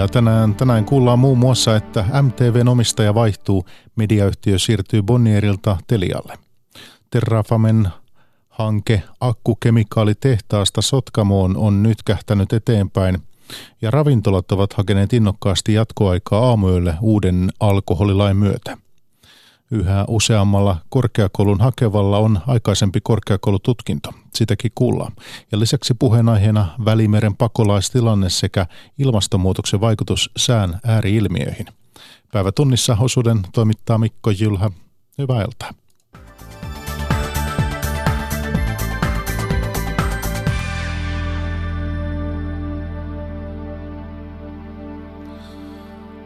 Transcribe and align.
Ja 0.00 0.08
tänään, 0.08 0.54
tänään 0.54 0.84
kuullaan 0.84 1.18
muun 1.18 1.38
muassa, 1.38 1.76
että 1.76 2.04
MTVn 2.22 2.68
omistaja 2.68 3.14
vaihtuu, 3.14 3.64
mediayhtiö 3.96 4.58
siirtyy 4.58 5.02
Bonnierilta 5.02 5.76
Telialle. 5.86 6.38
Terrafamen 7.10 7.88
hanke 8.48 9.02
akkukemikaalitehtaasta 9.20 10.82
Sotkamoon 10.82 11.56
on 11.56 11.82
nyt 11.82 12.02
kähtänyt 12.02 12.52
eteenpäin 12.52 13.18
ja 13.82 13.90
ravintolat 13.90 14.52
ovat 14.52 14.72
hakeneet 14.72 15.12
innokkaasti 15.12 15.74
jatkoaikaa 15.74 16.48
aamuille 16.48 16.94
uuden 17.00 17.50
alkoholilain 17.60 18.36
myötä. 18.36 18.76
Yhä 19.70 20.04
useammalla 20.08 20.76
korkeakoulun 20.88 21.60
hakevalla 21.60 22.18
on 22.18 22.40
aikaisempi 22.46 23.00
korkeakoulututkinto, 23.02 24.10
sitäkin 24.34 24.72
kuullaan. 24.74 25.12
Ja 25.52 25.58
lisäksi 25.58 25.94
puheenaiheena 25.94 26.74
Välimeren 26.84 27.36
pakolaistilanne 27.36 28.30
sekä 28.30 28.66
ilmastonmuutoksen 28.98 29.80
vaikutus 29.80 30.30
sään 30.36 30.80
ääriilmiöihin. 30.84 31.66
Päivätunnissa 32.32 32.96
osuuden 33.00 33.40
toimittaa 33.52 33.98
Mikko 33.98 34.30
Jylhä. 34.30 34.70
Hyvää 35.18 35.42
iltaa. 35.42 35.79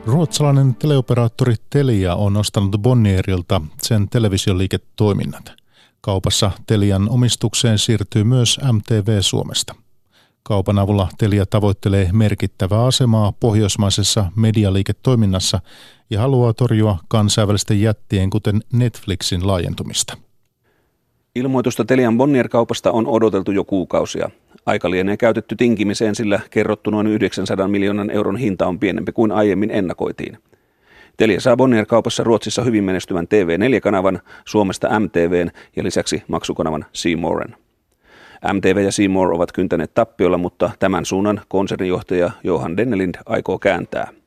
Ruotsalainen 0.06 0.74
teleoperaattori 0.74 1.54
Telia 1.70 2.14
on 2.14 2.36
ostanut 2.36 2.70
Bonnierilta 2.78 3.60
sen 3.82 4.08
televisioliiketoiminnat. 4.08 5.52
Kaupassa 6.00 6.50
Telian 6.66 7.08
omistukseen 7.10 7.78
siirtyy 7.78 8.24
myös 8.24 8.60
MTV 8.72 9.20
Suomesta. 9.20 9.74
Kaupan 10.42 10.78
avulla 10.78 11.08
Telia 11.18 11.46
tavoittelee 11.46 12.10
merkittävää 12.12 12.84
asemaa 12.84 13.32
pohjoismaisessa 13.32 14.32
medialiiketoiminnassa 14.36 15.60
ja 16.10 16.20
haluaa 16.20 16.52
torjua 16.52 16.98
kansainvälisten 17.08 17.80
jättien, 17.80 18.30
kuten 18.30 18.60
Netflixin 18.72 19.46
laajentumista. 19.46 20.16
Ilmoitusta 21.34 21.84
Telian 21.84 22.16
Bonnier-kaupasta 22.16 22.92
on 22.92 23.06
odoteltu 23.06 23.50
jo 23.50 23.64
kuukausia. 23.64 24.30
Aika 24.66 24.90
lienee 24.90 25.16
käytetty 25.16 25.56
tinkimiseen, 25.56 26.14
sillä 26.14 26.40
kerrottu 26.50 26.90
noin 26.90 27.06
900 27.06 27.68
miljoonan 27.68 28.10
euron 28.10 28.36
hinta 28.36 28.66
on 28.66 28.78
pienempi 28.78 29.12
kuin 29.12 29.32
aiemmin 29.32 29.70
ennakoitiin. 29.70 30.38
Telia 31.16 31.40
saa 31.40 31.56
Bonnier-kaupassa 31.56 32.24
Ruotsissa 32.24 32.62
hyvin 32.62 32.84
menestyvän 32.84 33.26
TV4-kanavan, 33.26 34.20
Suomesta 34.44 35.00
MTVn 35.00 35.50
ja 35.76 35.84
lisäksi 35.84 36.22
maksukanavan 36.28 36.84
Seamouren. 36.92 37.56
MTV 38.52 38.78
ja 38.84 38.92
Seymour 38.92 39.34
ovat 39.34 39.52
kyntäneet 39.52 39.94
tappiolla, 39.94 40.38
mutta 40.38 40.70
tämän 40.78 41.04
suunnan 41.04 41.40
konsernijohtaja 41.48 42.30
Johan 42.44 42.76
Dennelind 42.76 43.14
aikoo 43.26 43.58
kääntää– 43.58 44.08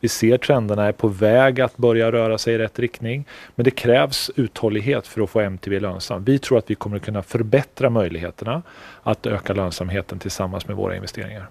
Vi 0.00 0.08
ser 0.08 0.38
trenderna 0.38 0.86
är 0.86 0.92
på 0.92 1.08
väg 1.08 1.60
att 1.60 1.76
börja 1.76 2.12
röra 2.12 2.38
sig 2.38 2.54
i 2.54 2.58
rätt 2.58 2.78
riktning. 2.78 3.26
Men 3.54 3.64
det 3.64 3.70
krävs 3.70 4.30
uthållighet 4.36 5.06
för 5.06 5.20
att 5.20 5.30
få 5.30 5.40
MTV 5.40 5.80
lönsam. 5.80 6.24
Vi 6.24 6.38
tror 6.38 6.58
att 6.58 6.70
vi 6.70 6.74
kommer 6.74 6.98
kunna 6.98 7.22
förbättra 7.22 7.90
möjligheterna 7.90 8.62
att 9.02 9.26
öka 9.26 9.52
lönsamheten 9.52 10.18
tillsammans 10.18 10.68
med 10.68 10.76
våra 10.76 10.96
investeringar. 10.96 11.48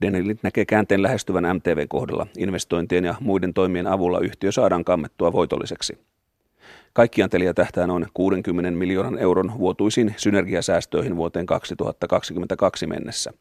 Denelit 0.00 0.42
näkee 0.42 0.64
käänteen 0.64 1.02
lähestyvän 1.02 1.56
MTVn 1.56 1.88
kohdalla. 1.88 2.26
Investointien 2.36 3.04
ja 3.04 3.14
muiden 3.20 3.54
toimien 3.54 3.86
avulla 3.86 4.20
yhtiö 4.20 4.52
saadaan 4.52 4.84
kammettua 4.84 5.32
voitolliseksi. 5.32 5.98
Kaikkiaan 6.92 7.30
Telia 7.30 7.54
tähtää 7.54 7.86
noin 7.86 8.06
60 8.14 8.70
miljoonan 8.70 9.18
euron 9.18 9.58
vuotuisiin 9.58 10.14
synergiasäästöihin 10.16 11.16
vuoteen 11.16 11.46
2022 11.46 12.86
mennessä. 12.86 13.32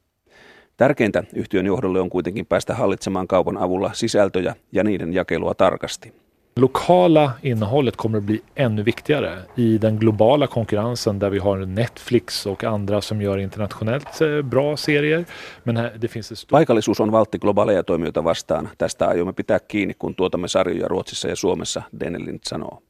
Tärkeintä 0.77 1.23
yhtiön 1.35 1.65
johdolle 1.65 2.01
on 2.01 2.09
kuitenkin 2.09 2.45
päästä 2.45 2.73
hallitsemaan 2.73 3.27
kaupan 3.27 3.57
avulla 3.57 3.93
sisältöjä 3.93 4.55
ja 4.71 4.83
niiden 4.83 5.13
jakelua 5.13 5.53
tarkasti. 5.53 6.13
Lokala 6.59 7.31
innehållet 7.43 7.95
kommer 7.95 8.17
att 8.17 8.23
bli 8.23 8.41
ännu 8.55 8.83
viktigare 8.85 9.37
i 9.55 9.77
den 9.81 9.95
globala 9.95 10.47
konkurrensen 10.47 11.19
där 11.19 11.29
vi 11.29 11.39
har 11.39 11.65
Netflix 11.65 12.45
och 12.45 12.63
andra 12.63 13.01
som 13.01 13.21
gör 13.21 13.37
internationellt 13.37 14.21
eh, 14.21 14.41
bra 14.41 14.77
serier. 14.77 15.25
Men 15.63 15.77
här, 15.77 15.97
det 16.01 16.07
finns 16.07 16.31
ett 16.31 16.37
stort... 16.37 16.51
Paikallisuus 16.51 16.99
on 16.99 17.11
valtti 17.11 17.37
globaaleja 17.37 17.83
toimijoita 17.83 18.23
vastaan. 18.23 18.69
Tästä 18.77 19.07
aiomme 19.07 19.33
pitää 19.33 19.59
kiinni, 19.59 19.93
kun 19.93 20.15
tuotamme 20.15 20.47
sarjoja 20.47 20.87
Ruotsissa 20.87 21.27
ja 21.27 21.35
Suomessa, 21.35 21.81
Denelin 21.99 22.39
sanoo. 22.43 22.81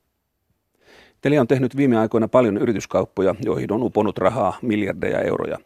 Telia 1.22 1.42
on 1.42 1.48
tehnyt 1.48 1.78
viime 1.78 1.98
aikoina 1.98 2.28
paljon 2.28 2.58
yrityskauppoja, 2.58 3.36
joihin 3.46 3.72
on 3.72 3.84
uponut 3.84 4.18
rahaa 4.18 4.58
miljardeja 4.62 5.22
euroja. 5.22 5.58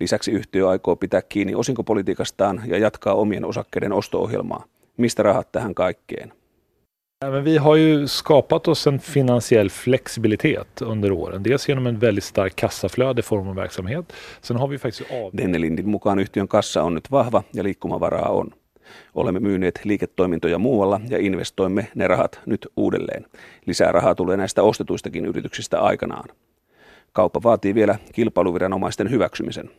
Lisäksi 0.00 0.30
yhtiö 0.30 0.68
aikoo 0.68 0.96
pitää 0.96 1.22
kiinni 1.22 1.54
osinkopolitiikastaan 1.54 2.62
ja 2.66 2.78
jatkaa 2.78 3.14
omien 3.14 3.44
osakkeiden 3.44 3.92
osto-ohjelmaa. 3.92 4.64
Mistä 4.96 5.22
rahat 5.22 5.52
tähän 5.52 5.74
kaikkeen? 5.74 6.32
Men 7.30 7.44
vi 7.44 7.56
har 7.56 7.76
ju 7.76 8.08
skapat 8.08 8.68
oss 8.68 8.86
en 8.86 8.98
finansiell 8.98 9.68
flexibilitet 9.68 10.82
under 10.82 11.12
åren. 11.12 11.44
Dels 11.44 11.66
genom 11.66 11.86
en 11.86 12.00
väldigt 12.00 12.24
stark 12.24 12.56
kassaflöde 12.60 13.20
i 13.20 13.22
form 13.22 13.48
av 13.48 13.56
verksamhet. 13.56 14.12
Sen 14.42 14.56
har 14.56 14.68
vi 14.68 14.78
faktiskt 14.78 15.10
av... 15.10 15.30
Dennelindin 15.36 15.88
mukaan 15.88 16.18
yhtiön 16.18 16.48
kassa 16.48 16.82
on 16.82 16.94
nyt 16.94 17.10
vahva 17.10 17.42
ja 17.54 17.62
liikkumavaraa 17.62 18.28
on. 18.28 18.50
Olemme 19.14 19.40
myyneet 19.40 19.80
liiketoimintoja 19.84 20.58
muualla 20.58 21.00
ja 21.08 21.18
investoimme 21.18 21.88
ne 21.94 22.08
rahat 22.08 22.40
nyt 22.46 22.66
uudelleen. 22.76 23.26
Lisää 23.66 23.92
rahaa 23.92 24.14
tulee 24.14 24.36
näistä 24.36 24.62
ostetuistakin 24.62 25.26
yrityksistä 25.26 25.80
aikanaan. 25.80 26.28
Kauppa 27.12 27.40
vaatii 27.42 27.74
vielä 27.74 27.98
kilpailuviranomaisten 28.12 29.10
hyväksymisen. 29.10 29.70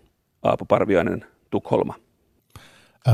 Aapo 0.46 0.66
Parviainen, 0.66 1.26
Tukholma. 1.50 1.96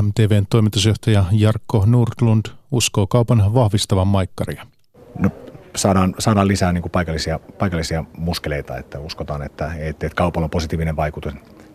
MTVn 0.02 0.46
toimitusjohtaja 0.50 1.24
Jarkko 1.32 1.84
Nordlund 1.86 2.46
uskoo 2.70 3.06
kaupan 3.06 3.54
vahvistavan 3.54 4.06
maikkaria. 4.06 4.66
No, 5.18 5.30
saadaan, 5.76 6.14
saadaan 6.18 6.48
lisää 6.48 6.72
niin 6.72 6.82
kuin 6.82 6.92
paikallisia, 6.92 7.40
paikallisia 7.58 8.04
muskeleita, 8.16 8.76
että 8.76 8.98
uskotaan, 8.98 9.42
että, 9.42 9.72
että 9.78 10.10
kaupalla 10.14 10.44
on 10.44 10.50
positiivinen 10.50 10.96
vaikutus. 10.96 11.32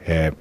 He, 0.07 0.33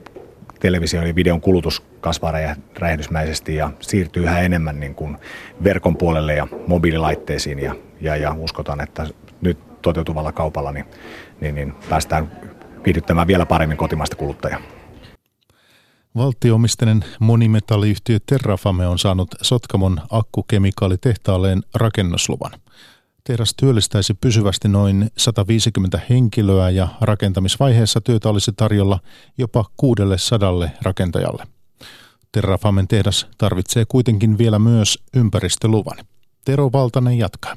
television 0.61 1.07
ja 1.07 1.15
videon 1.15 1.41
kulutus 1.41 1.83
kasvaa 2.01 2.33
räjähdysmäisesti 2.79 3.55
ja 3.55 3.71
siirtyy 3.81 4.23
yhä 4.23 4.41
enemmän 4.41 4.81
niin 4.81 4.95
kuin 4.95 5.17
verkon 5.65 5.97
puolelle 5.97 6.35
ja 6.35 6.47
mobiililaitteisiin 6.67 7.59
ja, 7.59 7.75
ja, 8.01 8.17
ja 8.17 8.35
uskotaan, 8.39 8.81
että 8.81 9.07
nyt 9.41 9.83
toteutuvalla 9.83 10.33
kaupalla 10.33 10.73
niin, 10.73 10.85
niin, 11.41 11.55
niin 11.55 11.75
päästään 11.89 12.31
viihdyttämään 12.85 13.27
vielä 13.27 13.47
paremmin 13.47 13.77
kotimaista 13.77 14.17
kuluttajaa. 14.17 14.61
Valtioomistinen 16.17 17.05
monimetalliyhtiö 17.21 18.19
Terrafame 18.27 18.87
on 18.87 18.99
saanut 18.99 19.29
Sotkamon 19.43 20.01
akkukemikaalitehtaalleen 20.11 21.63
rakennusluvan. 21.75 22.53
Tehdas 23.25 23.55
työllistäisi 23.57 24.15
pysyvästi 24.15 24.69
noin 24.69 25.11
150 25.17 26.01
henkilöä 26.11 26.71
ja 26.71 26.89
rakentamisvaiheessa 27.01 28.01
työtä 28.01 28.29
olisi 28.29 28.53
tarjolla 28.57 29.01
jopa 29.39 29.65
600 29.77 30.69
rakentajalle. 30.83 31.47
Terrafamen 32.33 32.89
tehdas 32.89 33.27
tarvitsee 33.39 33.85
kuitenkin 33.89 34.39
vielä 34.39 34.59
myös 34.59 34.99
ympäristöluvan. 35.15 35.97
Tero 36.45 36.71
Valtanen 36.73 37.19
jatkaa. 37.19 37.57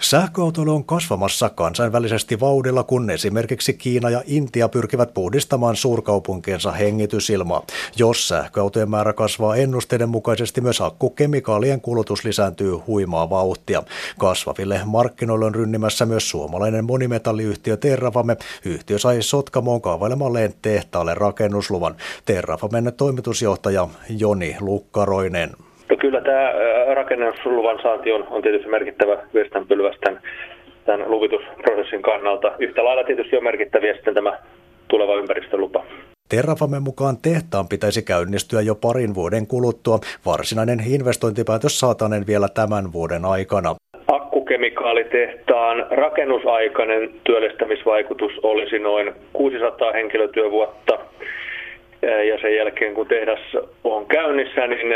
Sähköautoilu 0.00 0.74
on 0.74 0.84
kasvamassa 0.84 1.48
kansainvälisesti 1.48 2.40
vauhdilla, 2.40 2.82
kun 2.82 3.10
esimerkiksi 3.10 3.74
Kiina 3.74 4.10
ja 4.10 4.22
Intia 4.26 4.68
pyrkivät 4.68 5.14
puhdistamaan 5.14 5.76
suurkaupunkiensa 5.76 6.72
hengitysilmaa. 6.72 7.62
Jos 7.96 8.28
sähköautojen 8.28 8.90
määrä 8.90 9.12
kasvaa 9.12 9.56
ennusteiden 9.56 10.08
mukaisesti, 10.08 10.60
myös 10.60 10.80
akkukemikaalien 10.80 11.80
kulutus 11.80 12.24
lisääntyy 12.24 12.72
huimaa 12.72 13.30
vauhtia. 13.30 13.82
Kasvaville 14.18 14.80
markkinoille 14.84 15.44
on 15.44 15.54
rynnimässä 15.54 16.06
myös 16.06 16.30
suomalainen 16.30 16.84
monimetalliyhtiö 16.84 17.76
Terrafame. 17.76 18.36
Yhtiö 18.64 18.98
sai 18.98 19.22
Sotkamoon 19.22 19.80
kaavailemalleen 19.80 20.54
tehtaalle 20.62 21.14
rakennusluvan. 21.14 21.96
Terrafamen 22.24 22.92
toimitusjohtaja 22.96 23.88
Joni 24.08 24.56
Lukkaroinen. 24.60 25.65
No 25.90 25.96
kyllä 25.96 26.20
tämä 26.20 26.52
rakennusluvan 26.94 27.78
saanti 27.82 28.12
on, 28.12 28.26
on 28.30 28.42
tietysti 28.42 28.68
merkittävä 28.68 29.18
virstanpylväs 29.34 29.96
tämän, 30.00 30.20
tämän 30.84 31.10
luvitusprosessin 31.10 32.02
kannalta. 32.02 32.52
Yhtä 32.58 32.84
lailla 32.84 33.04
tietysti 33.04 33.36
on 33.36 33.44
merkittäviä 33.44 33.94
sitten 33.94 34.14
tämä 34.14 34.38
tuleva 34.88 35.14
ympäristölupa. 35.14 35.84
Terrafamen 36.28 36.82
mukaan 36.82 37.16
tehtaan 37.22 37.68
pitäisi 37.68 38.02
käynnistyä 38.02 38.60
jo 38.60 38.74
parin 38.74 39.14
vuoden 39.14 39.46
kuluttua. 39.46 39.98
Varsinainen 40.26 40.78
investointipäätös 40.86 41.80
saatanen 41.80 42.26
vielä 42.26 42.48
tämän 42.48 42.92
vuoden 42.92 43.24
aikana. 43.24 43.74
Akkukemikaalitehtaan 44.08 45.86
rakennusaikainen 45.90 47.10
työllistämisvaikutus 47.24 48.32
olisi 48.42 48.78
noin 48.78 49.12
600 49.32 49.92
henkilötyövuotta 49.92 50.98
ja 52.02 52.38
sen 52.40 52.56
jälkeen 52.56 52.94
kun 52.94 53.06
tehdas 53.06 53.40
on 53.84 54.06
käynnissä, 54.06 54.66
niin 54.66 54.92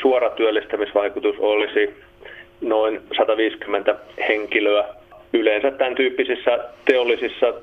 suora 0.00 0.30
työllistämisvaikutus 0.30 1.36
olisi 1.38 1.94
noin 2.60 3.00
150 3.16 3.96
henkilöä. 4.28 4.84
Yleensä 5.32 5.70
tämän 5.70 5.94
tyyppisissä 5.94 6.58
teollisissa 6.84 7.54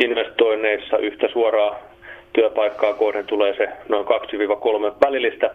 investoinneissa 0.00 0.98
yhtä 0.98 1.28
suoraa 1.28 1.80
työpaikkaa 2.32 2.94
kohden 2.94 3.26
tulee 3.26 3.56
se 3.56 3.68
noin 3.88 4.06
2-3 4.06 4.10
välillistä 5.06 5.50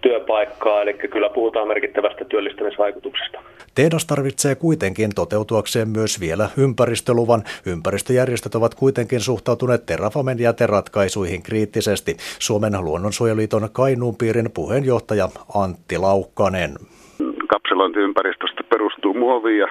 työpaikkaa, 0.00 0.82
eli 0.82 0.94
kyllä 0.94 1.28
puhutaan 1.28 1.68
merkittävästä 1.68 2.24
työllistämisvaikutuksesta. 2.24 3.38
Tehdas 3.74 4.06
tarvitsee 4.06 4.54
kuitenkin 4.54 5.10
toteutuakseen 5.14 5.88
myös 5.88 6.20
vielä 6.20 6.48
ympäristöluvan. 6.56 7.42
Ympäristöjärjestöt 7.66 8.54
ovat 8.54 8.74
kuitenkin 8.74 9.20
suhtautuneet 9.20 9.86
Terrafamen 9.86 10.38
jäteratkaisuihin 10.38 11.42
kriittisesti. 11.42 12.16
Suomen 12.38 12.84
luonnonsuojeliiton 12.84 13.68
Kainuun 13.72 14.16
piirin 14.16 14.50
puheenjohtaja 14.54 15.28
Antti 15.54 15.98
Laukkanen. 15.98 16.70
Kapselointiympäristöstä 17.48 18.62
perustuu 18.70 19.14
muoviin 19.14 19.58
ja 19.58 19.66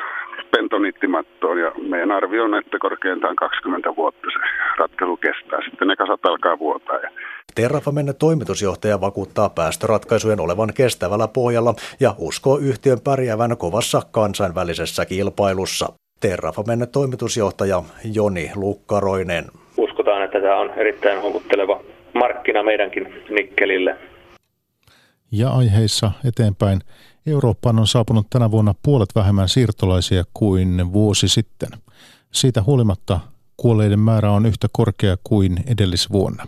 pentoniittimattoon 0.52 1.58
ja 1.58 1.72
meidän 1.90 2.12
arvio 2.12 2.44
on, 2.44 2.56
että 2.56 2.80
korkeintaan 2.80 3.36
20 3.36 3.96
vuotta 3.96 4.28
se 4.34 4.40
ratkaisu 4.78 5.18
kestää. 5.18 5.60
Sitten 5.70 5.88
ne 5.88 5.96
kasat 5.96 6.26
alkaa 6.26 6.60
vuotaa 6.60 7.00
ja 7.00 7.10
Terrafamen 7.56 8.14
toimitusjohtaja 8.20 9.02
vakuuttaa 9.02 9.50
päästöratkaisujen 9.50 10.40
olevan 10.40 10.74
kestävällä 10.74 11.28
pohjalla 11.28 11.74
ja 12.00 12.16
uskoo 12.18 12.58
yhtiön 12.58 13.00
pärjäävän 13.04 13.58
kovassa 13.58 14.02
kansainvälisessä 14.12 15.06
kilpailussa. 15.06 15.94
Terrafamen 16.20 16.88
toimitusjohtaja 16.92 17.84
Joni 18.14 18.52
Lukkaroinen. 18.56 19.46
Uskotaan, 19.78 20.24
että 20.24 20.42
tämä 20.42 20.60
on 20.60 20.70
erittäin 20.76 21.22
houkutteleva 21.22 21.82
markkina 22.14 22.64
meidänkin 22.64 23.14
nikkelille. 23.30 23.98
Ja 25.32 25.50
aiheissa 25.50 26.12
eteenpäin. 26.28 26.80
Eurooppaan 27.26 27.80
on 27.80 27.88
saapunut 27.88 28.28
tänä 28.30 28.52
vuonna 28.52 28.76
puolet 28.84 29.10
vähemmän 29.16 29.50
siirtolaisia 29.50 30.24
kuin 30.34 30.94
vuosi 30.94 31.28
sitten. 31.28 31.70
Siitä 32.32 32.64
huolimatta 32.64 33.20
kuolleiden 33.58 34.00
määrä 34.00 34.32
on 34.32 34.46
yhtä 34.46 34.68
korkea 34.72 35.18
kuin 35.24 35.64
edellisvuonna. 35.68 36.48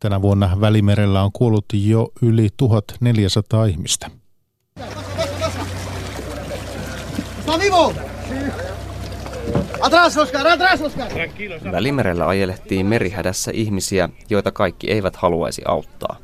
Tänä 0.00 0.22
vuonna 0.22 0.56
Välimerellä 0.60 1.22
on 1.22 1.32
kuollut 1.32 1.64
jo 1.72 2.08
yli 2.22 2.48
1400 2.56 3.64
ihmistä. 3.64 4.10
Välimerellä 11.72 12.28
ajelehtii 12.28 12.84
merihädässä 12.84 13.50
ihmisiä, 13.54 14.08
joita 14.30 14.52
kaikki 14.52 14.90
eivät 14.90 15.16
haluaisi 15.16 15.62
auttaa. 15.66 16.16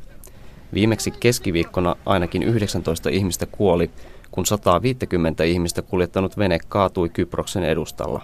Viimeksi 0.75 1.11
keskiviikkona 1.11 1.95
ainakin 2.05 2.43
19 2.43 3.09
ihmistä 3.09 3.45
kuoli, 3.45 3.89
kun 4.31 4.45
150 4.45 5.43
ihmistä 5.43 5.81
kuljettanut 5.81 6.37
vene 6.37 6.59
kaatui 6.67 7.09
Kyproksen 7.09 7.63
edustalla. 7.63 8.21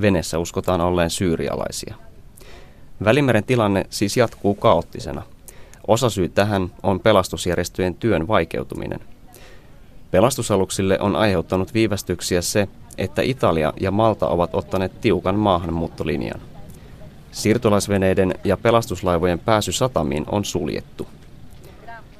Venessä 0.00 0.38
uskotaan 0.38 0.80
olleen 0.80 1.10
syyrialaisia. 1.10 1.94
Välimeren 3.04 3.44
tilanne 3.44 3.86
siis 3.90 4.16
jatkuu 4.16 4.54
kaoottisena. 4.54 5.22
Osasyy 5.86 6.28
tähän 6.28 6.70
on 6.82 7.00
pelastusjärjestöjen 7.00 7.94
työn 7.94 8.28
vaikeutuminen. 8.28 9.00
Pelastusaluksille 10.10 11.00
on 11.00 11.16
aiheuttanut 11.16 11.74
viivästyksiä 11.74 12.42
se, 12.42 12.68
että 12.98 13.22
Italia 13.22 13.72
ja 13.80 13.90
Malta 13.90 14.28
ovat 14.28 14.50
ottaneet 14.54 15.00
tiukan 15.00 15.34
maahanmuuttolinjan. 15.34 16.40
Siirtolaisveneiden 17.32 18.34
ja 18.44 18.56
pelastuslaivojen 18.56 19.38
pääsy 19.38 19.72
satamiin 19.72 20.24
on 20.30 20.44
suljettu. 20.44 21.08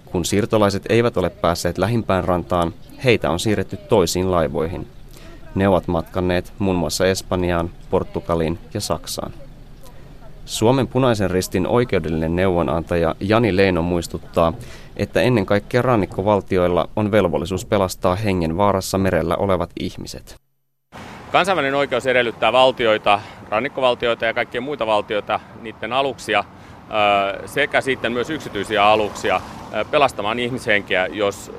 Kun 0.06 0.24
siirtolaiset 0.24 0.82
eivät 0.88 1.16
ole 1.16 1.30
päässeet 1.30 1.78
lähimpään 1.78 2.24
rantaan, 2.24 2.74
heitä 3.04 3.30
on 3.30 3.40
siirretty 3.40 3.76
toisiin 3.76 4.30
laivoihin. 4.30 4.86
Ne 5.54 5.68
ovat 5.68 5.88
matkanneet 5.88 6.52
muun 6.58 6.76
muassa 6.76 7.06
Espanjaan, 7.06 7.70
Portugaliin 7.90 8.58
ja 8.74 8.80
Saksaan. 8.80 9.32
Suomen 10.44 10.86
punaisen 10.86 11.30
ristin 11.30 11.66
oikeudellinen 11.66 12.36
neuvonantaja 12.36 13.14
Jani 13.20 13.56
Leino 13.56 13.82
muistuttaa, 13.82 14.52
että 14.96 15.20
ennen 15.20 15.46
kaikkea 15.46 15.82
rannikkovaltioilla 15.82 16.88
on 16.96 17.10
velvollisuus 17.10 17.64
pelastaa 17.64 18.16
hengen 18.16 18.56
vaarassa 18.56 18.98
merellä 18.98 19.36
olevat 19.36 19.70
ihmiset. 19.80 20.36
Kansainvälinen 21.32 21.74
oikeus 21.74 22.06
edellyttää 22.06 22.52
valtioita, 22.52 23.20
rannikkovaltioita 23.48 24.24
ja 24.24 24.34
kaikkia 24.34 24.60
muita 24.60 24.86
valtioita, 24.86 25.40
niiden 25.60 25.92
aluksia 25.92 26.44
sekä 27.46 27.80
sitten 27.80 28.12
myös 28.12 28.30
yksityisiä 28.30 28.84
aluksia 28.84 29.40
pelastamaan 29.90 30.38
ihmishenkeä, 30.38 31.06
jos 31.06 31.52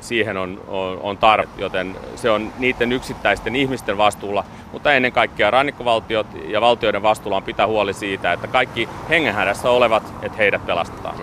siihen 0.00 0.36
on, 0.36 0.60
on, 0.68 0.98
on 1.02 1.18
tarve. 1.18 1.48
Joten 1.58 1.96
se 2.16 2.30
on 2.30 2.52
niiden 2.58 2.92
yksittäisten 2.92 3.56
ihmisten 3.56 3.98
vastuulla, 3.98 4.44
mutta 4.72 4.92
ennen 4.92 5.12
kaikkea 5.12 5.50
rannikkovaltiot 5.50 6.26
ja 6.48 6.60
valtioiden 6.60 7.02
vastuulla 7.02 7.36
on 7.36 7.42
pitää 7.42 7.66
huoli 7.66 7.94
siitä, 7.94 8.32
että 8.32 8.46
kaikki 8.46 8.88
hengenhädässä 9.08 9.70
olevat, 9.70 10.12
että 10.22 10.38
heidät 10.38 10.66
pelastetaan. 10.66 11.16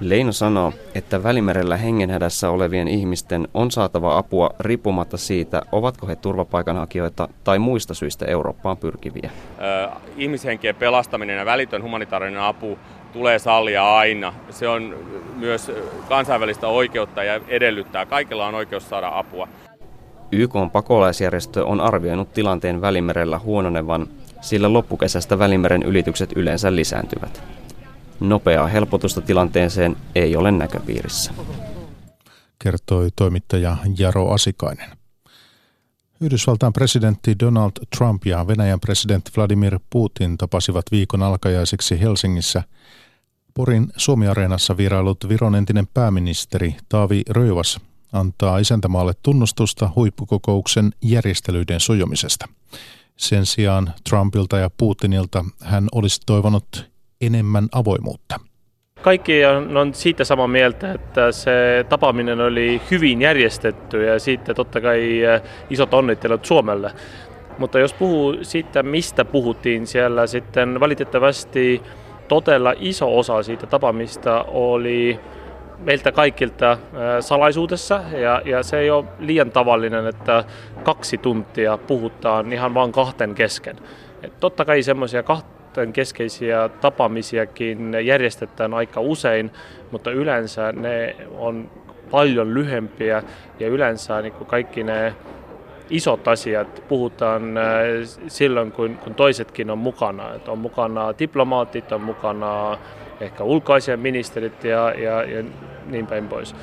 Leino 0.00 0.32
sanoo, 0.32 0.72
että 0.94 1.22
Välimerellä 1.22 1.76
hengenhädässä 1.76 2.50
olevien 2.50 2.88
ihmisten 2.88 3.48
on 3.54 3.70
saatava 3.70 4.18
apua 4.18 4.50
riippumatta 4.60 5.16
siitä, 5.16 5.62
ovatko 5.72 6.06
he 6.06 6.16
turvapaikanhakijoita 6.16 7.28
tai 7.44 7.58
muista 7.58 7.94
syistä 7.94 8.26
Eurooppaan 8.26 8.76
pyrkiviä. 8.76 9.30
ihmishenkien 10.16 10.74
pelastaminen 10.74 11.38
ja 11.38 11.44
välitön 11.44 11.82
humanitaarinen 11.82 12.40
apu 12.40 12.78
tulee 13.12 13.38
sallia 13.38 13.96
aina. 13.96 14.34
Se 14.50 14.68
on 14.68 14.96
myös 15.36 15.72
kansainvälistä 16.08 16.68
oikeutta 16.68 17.24
ja 17.24 17.40
edellyttää. 17.48 18.06
Kaikilla 18.06 18.46
on 18.46 18.54
oikeus 18.54 18.88
saada 18.88 19.10
apua. 19.18 19.48
YK 20.32 20.56
on 20.56 20.70
pakolaisjärjestö 20.70 21.64
on 21.64 21.80
arvioinut 21.80 22.32
tilanteen 22.32 22.80
Välimerellä 22.80 23.38
huononevan, 23.38 24.06
sillä 24.40 24.72
loppukesästä 24.72 25.38
Välimeren 25.38 25.82
ylitykset 25.82 26.32
yleensä 26.36 26.76
lisääntyvät. 26.76 27.55
Nopeaa 28.20 28.66
helpotusta 28.66 29.20
tilanteeseen 29.20 29.96
ei 30.14 30.36
ole 30.36 30.50
näköpiirissä. 30.50 31.32
Kertoi 32.58 33.08
toimittaja 33.16 33.76
Jaro 33.98 34.30
Asikainen. 34.30 34.90
Yhdysvaltain 36.20 36.72
presidentti 36.72 37.38
Donald 37.40 37.72
Trump 37.96 38.26
ja 38.26 38.46
Venäjän 38.46 38.80
presidentti 38.80 39.30
Vladimir 39.36 39.78
Putin 39.90 40.38
tapasivat 40.38 40.84
viikon 40.90 41.22
alkajaiseksi 41.22 42.00
Helsingissä. 42.00 42.62
Porin 43.54 43.88
Suomi-areenassa 43.96 44.76
vierailut 44.76 45.28
Viron 45.28 45.54
entinen 45.54 45.86
pääministeri 45.86 46.76
Taavi 46.88 47.22
Röivas 47.30 47.80
antaa 48.12 48.58
isäntämaalle 48.58 49.12
tunnustusta 49.22 49.90
huippukokouksen 49.96 50.92
järjestelyiden 51.02 51.80
sujumisesta. 51.80 52.48
Sen 53.16 53.46
sijaan 53.46 53.94
Trumpilta 54.08 54.58
ja 54.58 54.70
Putinilta 54.76 55.44
hän 55.62 55.88
olisi 55.92 56.20
toivonut 56.26 56.90
enemmän 57.20 57.68
avoimuutta. 57.72 58.36
Kaikki 59.02 59.44
on, 59.46 59.76
on 59.76 59.94
siitä 59.94 60.24
samaa 60.24 60.48
mieltä, 60.48 60.92
että 60.92 61.32
se 61.32 61.86
tapaaminen 61.88 62.40
oli 62.40 62.82
hyvin 62.90 63.22
järjestetty 63.22 64.04
ja 64.04 64.18
siitä 64.18 64.54
totta 64.54 64.80
kai 64.80 65.24
eh, 65.24 65.42
isot 65.70 65.94
onnittelut 65.94 66.44
Suomelle. 66.44 66.92
Mutta 67.58 67.78
jos 67.78 67.94
puhuu 67.94 68.36
siitä, 68.42 68.82
mistä 68.82 69.24
puhuttiin 69.24 69.86
siellä, 69.86 70.26
sitten 70.26 70.80
valitettavasti 70.80 71.82
todella 72.28 72.74
iso 72.78 73.18
osa 73.18 73.42
siitä 73.42 73.66
tapaamista 73.66 74.42
oli 74.42 75.20
meiltä 75.78 76.12
kaikilta 76.12 76.72
eh, 76.72 76.78
salaisuudessa 77.20 78.00
ja, 78.12 78.42
ja 78.44 78.62
se 78.62 78.78
ei 78.78 78.90
ole 78.90 79.04
liian 79.18 79.50
tavallinen, 79.50 80.06
että 80.06 80.44
kaksi 80.82 81.18
tuntia 81.18 81.78
puhutaan 81.78 82.52
ihan 82.52 82.74
vain 82.74 82.92
kahten 82.92 83.34
kesken. 83.34 83.76
Et 84.22 84.40
totta 84.40 84.64
kai 84.64 84.82
semmoisia 84.82 85.22
kahta 85.22 85.55
kahden 85.76 85.92
keskeisiä 85.92 86.68
tapaamisiakin 86.80 87.96
järjestetään 88.04 88.74
aika 88.74 89.00
usein, 89.00 89.50
mutta 89.90 90.10
yleensä 90.10 90.72
ne 90.72 91.16
on 91.38 91.70
paljon 92.10 92.54
lyhempiä 92.54 93.22
ja 93.60 93.68
yleensä 93.68 94.22
niin 94.22 94.32
kuin 94.32 94.46
kaikki 94.46 94.82
ne 94.82 95.14
isot 95.90 96.28
asiat 96.28 96.82
puhutaan 96.88 97.56
äh, 97.56 97.64
silloin, 98.28 98.72
kun, 98.72 98.98
kun 99.04 99.14
toisetkin 99.14 99.70
on 99.70 99.78
mukana. 99.78 100.34
Et 100.34 100.48
on 100.48 100.58
mukana 100.58 101.14
diplomaatit, 101.18 101.92
on 101.92 102.00
mukana 102.00 102.78
ehkä 103.20 103.44
ulkoasiaministerit 103.44 104.64
ja, 104.64 104.94
ja, 104.98 105.22
ja 105.22 105.44
niin 105.86 106.06
päin 106.06 106.28
pois. 106.28 106.54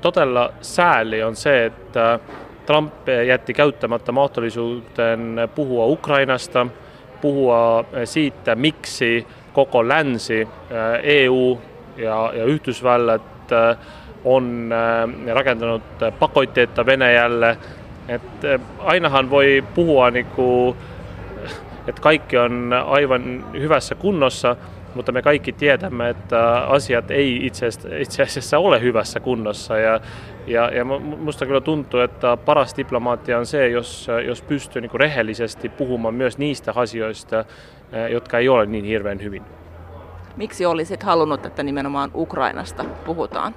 Todella 0.00 0.52
sääli 0.60 1.22
on 1.22 1.36
se, 1.36 1.64
että 1.64 2.18
Trump 2.66 3.08
jätti 3.26 3.54
käyttämättä 3.54 4.12
mahdollisuuden 4.12 5.36
puhua 5.54 5.86
Ukrainasta– 5.86 6.66
puhua 7.26 7.84
eh, 7.92 8.08
siitä, 8.08 8.54
miksi 8.54 9.26
koko 9.52 9.88
länsi, 9.88 10.40
eh, 10.40 10.48
EU 11.02 11.60
ja, 11.96 12.32
ja 12.34 12.44
Yhdysvallat 12.44 13.22
eh, 13.52 13.76
on 14.24 14.70
rakentanut 15.34 15.82
pakotteita 16.18 16.86
Venäjälle. 16.86 17.58
Et 18.08 18.62
ainahan 18.78 19.30
voi 19.30 19.64
puhua, 19.74 20.10
niinku, 20.10 20.76
että 21.86 22.02
kaikki 22.02 22.38
on 22.38 22.72
aivan 22.86 23.44
hyvässä 23.52 23.94
kunnossa, 23.94 24.56
mutta 24.94 25.12
me 25.12 25.22
kaikki 25.22 25.52
tiedämme, 25.52 26.08
että 26.08 26.56
asiat 26.58 27.10
ei 27.10 27.46
itse, 27.46 27.66
itse 27.98 28.22
asiassa 28.22 28.58
ole 28.58 28.80
hyvässä 28.80 29.20
kunnossa. 29.20 29.78
Ja, 29.78 30.00
ja, 30.46 30.70
ja 30.74 30.84
musta 31.00 31.46
kyllä 31.46 31.60
tuntuu, 31.60 32.00
että 32.00 32.36
paras 32.36 32.76
diplomaatia 32.76 33.38
on 33.38 33.46
se, 33.46 33.68
jos, 33.68 34.08
jos 34.26 34.42
pystyy 34.42 34.82
niin 34.82 34.90
rehellisesti 34.94 35.68
puhumaan 35.68 36.14
myös 36.14 36.38
niistä 36.38 36.72
asioista, 36.76 37.38
eh, 37.40 38.10
jotka 38.10 38.38
ei 38.38 38.48
ole 38.48 38.66
niin 38.66 38.84
hirveän 38.84 39.22
hyvin. 39.22 39.42
Miksi 40.36 40.66
olisit 40.66 41.02
halunnut, 41.02 41.46
että 41.46 41.62
nimenomaan 41.62 42.10
Ukrainasta 42.14 42.84
puhutaan? 43.04 43.54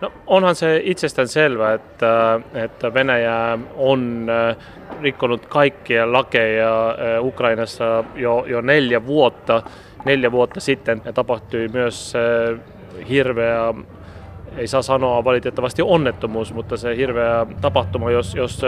No 0.00 0.12
onhan 0.26 0.54
se 0.54 0.80
itsestään 0.84 1.28
selvä, 1.28 1.74
että, 1.74 2.40
että 2.54 2.94
Venäjä 2.94 3.58
on 3.76 4.26
äh, 4.30 4.56
rikkonut 5.00 5.46
kaikkia 5.46 6.12
lakeja 6.12 6.90
äh, 6.90 7.24
Ukrainassa 7.24 8.04
jo, 8.14 8.44
jo 8.46 8.60
neljä 8.60 9.06
vuotta. 9.06 9.62
Neljä 10.04 10.32
vuotta 10.32 10.60
sitten 10.60 11.02
tapahtui 11.14 11.68
myös 11.68 12.12
hirveä, 13.08 13.74
ei 14.56 14.66
saa 14.66 14.82
sanoa 14.82 15.24
valitettavasti 15.24 15.82
onnettomuus, 15.82 16.54
mutta 16.54 16.76
se 16.76 16.96
hirveä 16.96 17.46
tapahtuma, 17.60 18.10
jos, 18.10 18.34
jos 18.34 18.62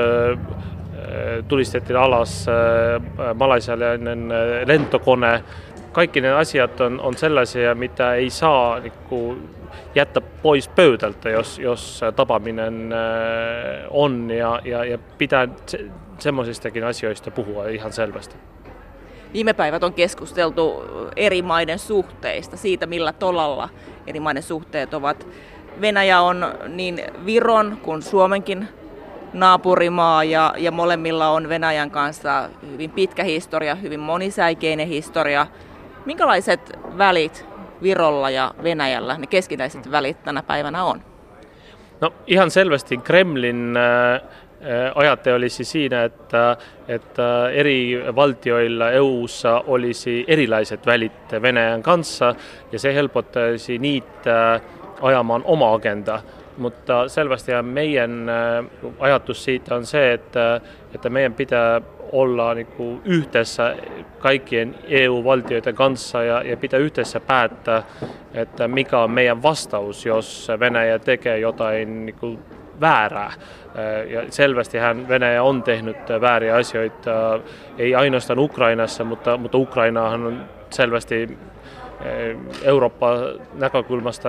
tulistettiin 1.48 1.96
alas 1.96 2.46
malaisialainen 3.34 4.28
lentokone. 4.66 5.44
Kaikki 5.92 6.20
ne 6.20 6.32
asiat 6.32 6.80
on, 6.80 7.00
on 7.00 7.16
sellaisia, 7.16 7.74
mitä 7.74 8.14
ei 8.14 8.30
saa 8.30 8.80
niin 8.80 8.92
kuin, 9.08 9.48
jättää 9.94 10.22
pois 10.42 10.68
pöydältä, 10.68 11.30
jos, 11.30 11.58
jos 11.58 12.00
tapaaminen 12.16 12.92
äh, 12.92 12.98
on 13.90 14.30
ja, 14.30 14.60
ja, 14.64 14.84
ja 14.84 14.98
pitää 15.18 15.48
se, 15.66 15.86
semmoisistakin 16.18 16.84
asioista 16.84 17.30
puhua 17.30 17.68
ihan 17.68 17.92
selvästi. 17.92 18.36
Viime 19.32 19.52
päivät 19.52 19.82
on 19.82 19.92
keskusteltu 19.92 20.84
eri 21.16 21.42
maiden 21.42 21.78
suhteista, 21.78 22.56
siitä 22.56 22.86
millä 22.86 23.12
tolalla 23.12 23.68
eri 24.06 24.20
maiden 24.20 24.42
suhteet 24.42 24.94
ovat. 24.94 25.26
Venäjä 25.80 26.20
on 26.20 26.54
niin 26.68 27.02
Viron 27.26 27.78
kuin 27.82 28.02
Suomenkin 28.02 28.68
naapurimaa 29.32 30.24
ja, 30.24 30.54
ja 30.58 30.70
molemmilla 30.70 31.28
on 31.28 31.48
Venäjän 31.48 31.90
kanssa 31.90 32.48
hyvin 32.70 32.90
pitkä 32.90 33.24
historia, 33.24 33.74
hyvin 33.74 34.00
monisäikeinen 34.00 34.88
historia. 34.88 35.46
Minkälaiset 36.06 36.78
välit 36.98 37.46
Virolla 37.82 38.30
ja 38.30 38.54
Venäjällä 38.62 39.18
ne 39.18 39.26
keskinäiset 39.26 39.90
välit 39.90 40.22
tänä 40.22 40.42
päivänä 40.42 40.84
on? 40.84 41.00
No 42.00 42.12
ihan 42.26 42.50
selvästi 42.50 42.96
Kremlin 42.96 43.74
äh, 43.76 44.14
äh, 44.14 44.92
ajatte 44.94 45.34
olisi 45.34 45.64
siinä, 45.64 46.04
että, 46.04 46.56
että 46.88 47.48
eri 47.48 48.02
valtioilla 48.16 48.90
EU-ssa 48.90 49.62
olisi 49.66 50.24
erilaiset 50.28 50.86
välit 50.86 51.12
Venäjän 51.42 51.82
kanssa 51.82 52.34
ja 52.72 52.78
se 52.78 52.94
helpottaisi 52.94 53.78
niitä 53.78 54.60
ajamaan 55.02 55.42
oma 55.44 55.74
agenda. 55.74 56.20
Mutta 56.58 57.08
selvästi 57.08 57.52
meidän 57.62 58.28
äh, 58.28 58.64
ajatus 58.98 59.44
siitä 59.44 59.74
on 59.74 59.86
se, 59.86 60.12
että, 60.12 60.60
että 60.94 61.10
meidän 61.10 61.34
pitää 61.34 61.80
olla 62.12 62.54
niin 62.54 62.66
kuin 62.66 63.00
yhdessä 63.04 63.76
kaikkien 64.18 64.74
EU-valtioiden 64.88 65.74
kanssa 65.74 66.22
ja, 66.22 66.42
ja 66.42 66.56
pitää 66.56 66.80
yhdessä 66.80 67.20
päättää, 67.20 67.82
että 68.34 68.68
mikä 68.68 68.98
on 68.98 69.10
meidän 69.10 69.42
vastaus, 69.42 70.06
jos 70.06 70.48
Venäjä 70.60 70.98
tekee 70.98 71.38
jotain 71.38 72.06
niin 72.06 72.16
kuin 72.20 72.38
väärää. 72.80 73.32
Ja 74.10 74.22
selvästihän 74.30 75.08
Venäjä 75.08 75.42
on 75.42 75.62
tehnyt 75.62 75.96
vääriä 76.20 76.56
asioita, 76.56 77.40
ei 77.78 77.94
ainoastaan 77.94 78.38
Ukrainassa, 78.38 79.04
mutta, 79.04 79.36
mutta 79.36 79.58
Ukrainahan 79.58 80.26
on 80.26 80.44
selvästi 80.70 81.38
Eurooppa 82.62 83.16
näkökulmasta 83.54 84.28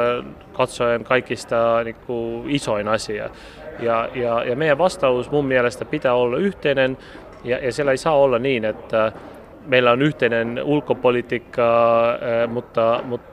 katsoen 0.54 1.04
kaikista 1.04 1.84
niin 1.84 1.96
kuin 2.08 2.50
isoin 2.50 2.88
asia. 2.88 3.30
Ja, 3.80 4.10
ja, 4.16 4.44
ja 4.44 4.56
meidän 4.56 4.78
vastaus 4.78 5.32
mun 5.32 5.46
mielestä 5.46 5.86
pitää 5.86 6.14
olla 6.14 6.38
yhteinen 6.38 6.98
ja, 7.44 7.58
ja 7.58 7.72
siellä 7.74 7.92
ei 7.92 7.98
saa 7.98 8.18
olla 8.18 8.40
niin, 8.40 8.66
että 8.66 9.12
meillä 9.66 9.92
on 9.92 10.02
yhteinen 10.02 10.64
ulkopolitiikka, 10.64 11.64
mutta, 12.48 13.00
mutta 13.04 13.32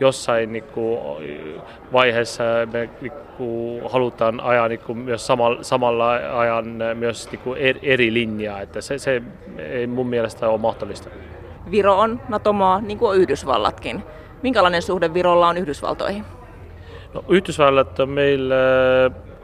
jossain 0.00 0.52
niin 0.52 0.64
kuin, 0.64 0.98
vaiheessa 1.92 2.44
me 2.72 2.90
niin 3.00 3.12
kuin, 3.36 3.82
halutaan 3.90 4.40
ajaa 4.40 4.68
niin 4.68 4.80
kuin, 4.80 4.98
myös 4.98 5.26
samalla, 5.26 5.62
samalla 5.62 6.12
ajan 6.12 6.66
myös 6.94 7.30
niin 7.30 7.40
kuin, 7.40 7.60
eri 7.82 8.14
linjaa. 8.14 8.60
Että 8.60 8.80
se, 8.80 8.98
se 8.98 9.22
ei 9.58 9.86
mun 9.86 10.06
mielestä 10.06 10.48
ole 10.48 10.58
mahdollista. 10.58 11.10
Viro 11.70 11.98
on 11.98 12.20
NATO-maa, 12.28 12.80
niin 12.80 12.98
kuin 12.98 13.18
Yhdysvallatkin. 13.20 14.02
Minkälainen 14.42 14.82
suhde 14.82 15.14
Virolla 15.14 15.48
on 15.48 15.56
Yhdysvaltoihin? 15.56 16.24
No, 17.14 17.24
Yhdysvallat 17.28 18.00
on 18.00 18.08
meille 18.08 18.54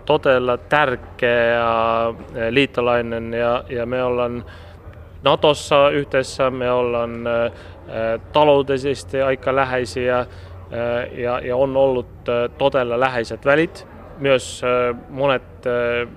todella 0.04 0.56
tärkeä 0.56 1.60
eh, 2.34 2.48
liittolainen 2.50 3.32
ja, 3.32 3.64
ja 3.68 3.86
me 3.86 4.04
ollaan 4.04 4.44
Natossa 5.22 5.90
yhteensä, 5.90 6.50
me 6.50 6.70
ollaan 6.70 7.26
eh, 7.26 8.20
taloudellisesti 8.32 9.22
aika 9.22 9.56
läheisiä 9.56 10.20
eh, 10.20 11.18
ja, 11.18 11.40
ja 11.40 11.56
on 11.56 11.76
ollut 11.76 12.06
todella 12.58 13.00
läheiset 13.00 13.44
välit. 13.44 13.86
Myös 14.18 14.62
monet 15.08 15.42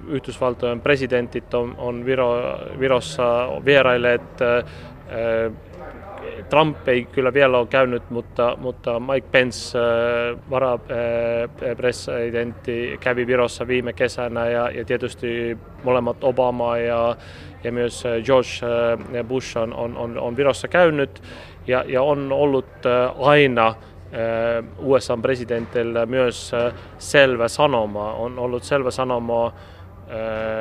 Yhdysvaltojen 0.08 0.82
presidentit 0.82 1.54
on, 1.54 1.76
on 1.78 2.06
Viro, 2.06 2.58
Virossa 2.80 3.50
vierailleet 3.66 4.22
Trump 6.50 6.88
ei 6.88 7.06
kyllä 7.06 7.34
vielä 7.34 7.58
ole 7.58 7.68
käynyt, 7.68 8.10
mutta, 8.10 8.58
mutta 8.62 9.00
Mike 9.00 9.28
Pence, 9.32 9.80
äh, 9.80 9.84
varapresidentti, 10.50 12.98
kävi 13.00 13.28
Virossa 13.28 13.68
viime 13.68 13.94
kesänä 13.94 14.50
ja, 14.50 14.70
ja 14.70 14.86
tietysti 14.86 15.58
molemmat 15.84 16.24
Obama 16.24 16.78
ja, 16.78 17.16
ja 17.64 17.72
myös 17.72 18.06
äh, 18.06 18.12
George 18.24 18.50
äh, 19.20 19.26
Bush 19.26 19.58
on, 19.58 19.74
on, 19.74 20.18
on 20.18 20.38
Virossa 20.38 20.68
käynyt 20.68 21.22
ja, 21.68 21.84
ja 21.88 22.04
on 22.04 22.32
ollut 22.32 22.66
aina 23.20 23.76
USA 24.78 25.18
presidentillä 25.18 26.06
myös 26.06 26.52
selvä 26.98 27.48
sanoma, 27.48 28.14
on 28.14 28.40
ollut 28.40 28.64
selvä 28.64 28.92
sanoma 28.92 29.54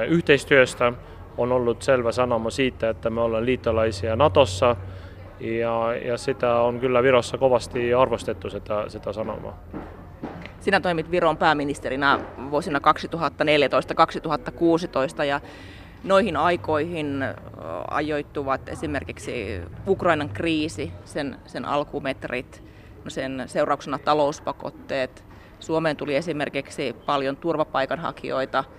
yhteistyöstä, 0.08 0.92
on 1.38 1.52
ollut 1.52 1.82
selvä 1.82 2.12
sanoma 2.12 2.50
siitä, 2.50 2.88
että 2.88 3.10
me 3.10 3.20
ollaan 3.20 3.46
liittolaisia 3.46 4.16
Natossa– 4.16 4.76
ja, 5.42 5.94
ja 6.04 6.18
sitä 6.18 6.54
on 6.54 6.80
kyllä 6.80 7.02
Virossa 7.02 7.38
kovasti 7.38 7.94
arvostettu 7.94 8.50
sitä, 8.50 8.84
sitä 8.88 9.12
sanomaa. 9.12 9.58
Sinä 10.60 10.80
toimit 10.80 11.10
Viron 11.10 11.36
pääministerinä 11.36 12.18
vuosina 12.50 12.78
2014-2016 15.18 15.24
ja 15.24 15.40
noihin 16.04 16.36
aikoihin 16.36 17.24
ajoittuvat 17.90 18.68
esimerkiksi 18.68 19.60
Ukrainan 19.86 20.28
kriisi, 20.28 20.92
sen, 21.04 21.36
sen 21.46 21.64
alkumetrit, 21.64 22.62
no 23.04 23.10
sen 23.10 23.42
seurauksena 23.46 23.98
talouspakotteet. 23.98 25.24
Suomeen 25.60 25.96
tuli 25.96 26.16
esimerkiksi 26.16 26.96
paljon 27.06 27.36
turvapaikanhakijoita– 27.36 28.64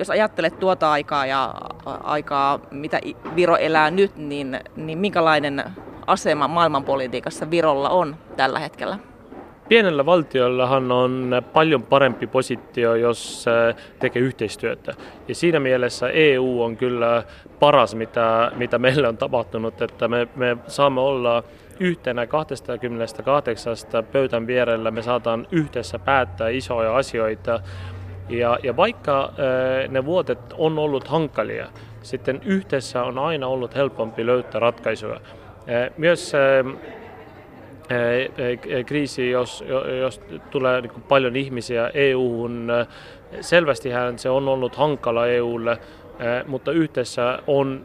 jos 0.00 0.10
ajattelet 0.10 0.58
tuota 0.58 0.92
aikaa 0.92 1.26
ja 1.26 1.54
aikaa, 2.02 2.60
mitä 2.70 3.00
Viro 3.36 3.56
elää 3.56 3.90
nyt, 3.90 4.16
niin, 4.16 4.60
niin 4.76 4.98
minkälainen 4.98 5.64
asema 6.06 6.48
maailmanpolitiikassa 6.48 7.50
Virolla 7.50 7.90
on 7.90 8.16
tällä 8.36 8.58
hetkellä? 8.58 8.98
Pienellä 9.68 10.06
valtiollahan 10.06 10.92
on 10.92 11.42
paljon 11.52 11.82
parempi 11.82 12.26
positio, 12.26 12.94
jos 12.94 13.44
tekee 13.98 14.22
yhteistyötä. 14.22 14.94
Ja 15.28 15.34
siinä 15.34 15.60
mielessä 15.60 16.08
EU 16.08 16.62
on 16.62 16.76
kyllä 16.76 17.22
paras, 17.60 17.94
mitä, 17.94 18.52
mitä 18.56 18.78
meillä 18.78 19.08
on 19.08 19.16
tapahtunut, 19.16 19.82
että 19.82 20.08
me, 20.08 20.28
me 20.36 20.56
saamme 20.66 21.00
olla 21.00 21.44
yhtenä 21.80 22.26
28 22.26 23.76
pöytän 24.12 24.46
vierellä, 24.46 24.90
me 24.90 25.02
saataan 25.02 25.46
yhdessä 25.50 25.98
päättää 25.98 26.48
isoja 26.48 26.96
asioita, 26.96 27.60
ja, 28.30 28.58
ja 28.62 28.76
vaikka 28.76 29.32
ne 29.88 30.04
vuodet 30.04 30.38
on 30.58 30.78
ollut 30.78 31.08
hankalia, 31.08 31.66
sitten 32.02 32.40
yhdessä 32.44 33.02
on 33.02 33.18
aina 33.18 33.46
ollut 33.46 33.74
helpompi 33.74 34.26
löytää 34.26 34.60
ratkaisuja. 34.60 35.20
Myös 35.96 36.32
kriisi, 38.86 39.30
jos, 39.30 39.64
jos 40.00 40.20
tulee 40.50 40.80
niin 40.80 41.02
paljon 41.08 41.36
ihmisiä 41.36 41.90
EU-hun, 41.94 42.72
selvästihän 43.40 44.18
se 44.18 44.30
on 44.30 44.48
ollut 44.48 44.76
hankala 44.76 45.26
EUlle, 45.26 45.78
mutta 46.46 46.72
yhdessä 46.72 47.38
on 47.46 47.84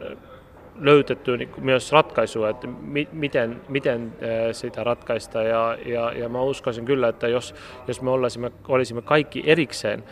löytetty 0.80 1.36
niin 1.36 1.50
myös 1.58 1.92
ratkaisua, 1.92 2.48
että 2.48 2.66
mi, 2.66 3.08
miten, 3.12 3.60
miten 3.68 4.12
sitä 4.52 4.84
ratkaista. 4.84 5.42
Ja, 5.42 5.78
ja, 5.86 6.12
ja 6.12 6.28
mä 6.28 6.40
uskoisin 6.40 6.84
kyllä, 6.84 7.08
että 7.08 7.28
jos, 7.28 7.54
jos 7.88 8.02
me 8.02 8.10
olisimme, 8.10 8.50
olisimme 8.68 9.02
kaikki 9.02 9.42
erikseen, 9.46 10.04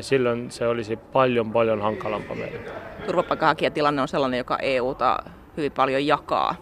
silloin 0.00 0.50
se 0.50 0.66
olisi 0.66 0.96
paljon 0.96 1.52
paljon 1.52 1.80
hankalampaa 1.80 2.36
meille. 2.36 2.60
Turvapaikanhakijatilanne 3.06 4.02
on 4.02 4.08
sellainen, 4.08 4.38
joka 4.38 4.58
EUta 4.62 5.18
hyvin 5.56 5.72
paljon 5.72 6.06
jakaa. 6.06 6.54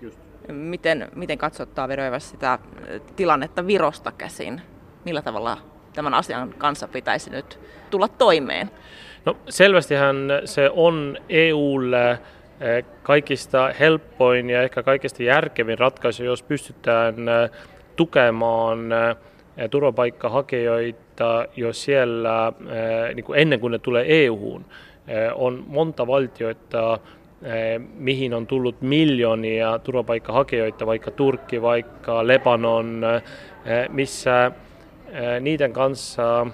Just. 0.00 0.18
Miten, 0.48 1.08
miten 1.14 1.38
katsottaa 1.38 1.88
Veroivas 1.88 2.30
sitä 2.30 2.58
tilannetta 3.16 3.66
Virosta 3.66 4.12
käsin? 4.12 4.62
Millä 5.04 5.22
tavalla 5.22 5.58
tämän 5.94 6.14
asian 6.14 6.54
kanssa 6.58 6.88
pitäisi 6.88 7.30
nyt 7.30 7.58
tulla 7.90 8.08
toimeen? 8.08 8.70
No 9.24 9.36
selvästihän 9.48 10.16
se 10.44 10.70
on 10.72 11.18
EUlle 11.28 12.18
kaikista 13.02 13.72
helpoin 13.80 14.50
ja 14.50 14.62
ehkä 14.62 14.82
kaikista 14.82 15.22
järkevin 15.22 15.78
ratkaisu, 15.78 16.24
jos 16.24 16.42
pystytään 16.42 17.14
tukemaan 17.96 18.78
turvapaikkahakijoita 19.70 21.46
jo 21.56 21.72
siellä 21.72 22.52
niin 23.14 23.24
kuin 23.24 23.38
ennen 23.38 23.60
kuin 23.60 23.70
ne 23.70 23.78
tulee 23.78 24.24
EU-hun. 24.24 24.64
On 25.34 25.64
monta 25.66 26.06
valtioita, 26.06 26.98
mihin 27.94 28.34
on 28.34 28.46
tullut 28.46 28.82
miljoonia 28.82 29.78
turvapaikkahakijoita, 29.78 30.86
vaikka 30.86 31.10
Turkki, 31.10 31.62
vaikka 31.62 32.26
Lebanon, 32.26 33.02
missä 33.88 34.52
niiden 35.40 35.72
kanssa 35.72 36.46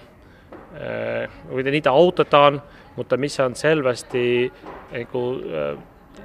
niitä 1.70 1.90
autetaan, 1.90 2.62
mutta 2.96 3.16
missä 3.16 3.44
on 3.44 3.54
selvästi 3.54 4.52
niin 4.92 5.06
kuin, 5.06 5.44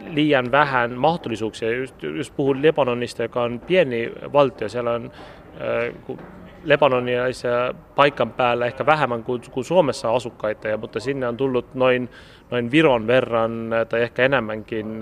liian 0.07 0.51
vähän 0.51 0.91
mahdollisuuksia. 0.91 1.69
Just 2.15 2.35
puhun 2.35 2.61
Lebanonista, 2.61 3.23
joka 3.23 3.41
on 3.41 3.61
pieni 3.67 4.11
valtio. 4.33 4.69
Siellä 4.69 4.91
on 4.91 5.11
äh, 5.61 6.17
Lebanonilaisia 6.63 7.73
paikan 7.95 8.31
päällä 8.31 8.65
ehkä 8.65 8.85
vähemmän 8.85 9.23
kuin, 9.23 9.41
kuin 9.51 9.65
Suomessa 9.65 10.15
asukkaita, 10.15 10.67
ja, 10.67 10.77
mutta 10.77 10.99
sinne 10.99 11.27
on 11.27 11.37
tullut 11.37 11.73
noin, 11.73 12.09
noin 12.51 12.71
Viron 12.71 13.07
verran 13.07 13.71
tai 13.89 14.01
ehkä 14.01 14.25
enemmänkin 14.25 14.99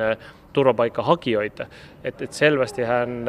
turvapaikkahakijoita. 0.54 1.66
Et, 2.04 2.22
et 2.22 2.34
selvästihän 2.34 3.26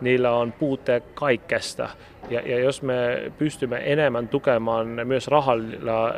niillä 0.00 0.32
on 0.32 0.52
puute 0.52 1.02
kaikesta. 1.14 1.88
Ja, 2.30 2.40
ja 2.40 2.58
jos 2.58 2.82
me 2.82 3.32
pystymme 3.38 3.92
enemmän 3.92 4.28
tukemaan 4.28 4.86
myös 5.04 5.28
rahalla 5.28 6.14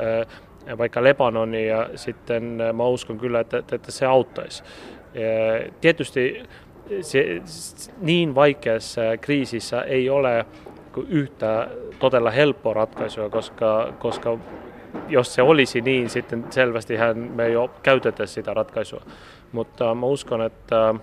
vaikka 0.79 1.05
Lebanonia, 1.05 1.88
sitten 1.95 2.59
mä 2.73 2.85
uskon 2.85 3.19
kyllä, 3.19 3.41
että, 3.41 3.59
että 3.59 3.93
se 3.93 4.07
auttaisi. 4.07 4.62
Tietysti 5.81 6.43
se, 7.00 7.43
niin 8.00 8.35
vaikeassa 8.35 9.00
kriisissä 9.21 9.83
ei 9.83 10.11
ole 10.11 10.47
yhtä 11.09 11.68
todella 11.99 12.30
helppoa 12.30 12.75
ratkaisua, 12.75 13.30
koska, 13.30 13.92
koska 13.99 14.38
jos 15.09 15.35
se 15.35 15.42
olisi 15.42 15.80
niin, 15.80 16.11
sitten 16.11 16.47
selvästi 16.50 16.95
me 17.35 17.49
jo 17.49 17.71
käytetään 17.83 18.28
sitä 18.28 18.54
ratkaisua. 18.54 19.02
Mutta 19.52 19.95
mä 19.95 20.07
uskon, 20.07 20.42
että, 20.42 20.95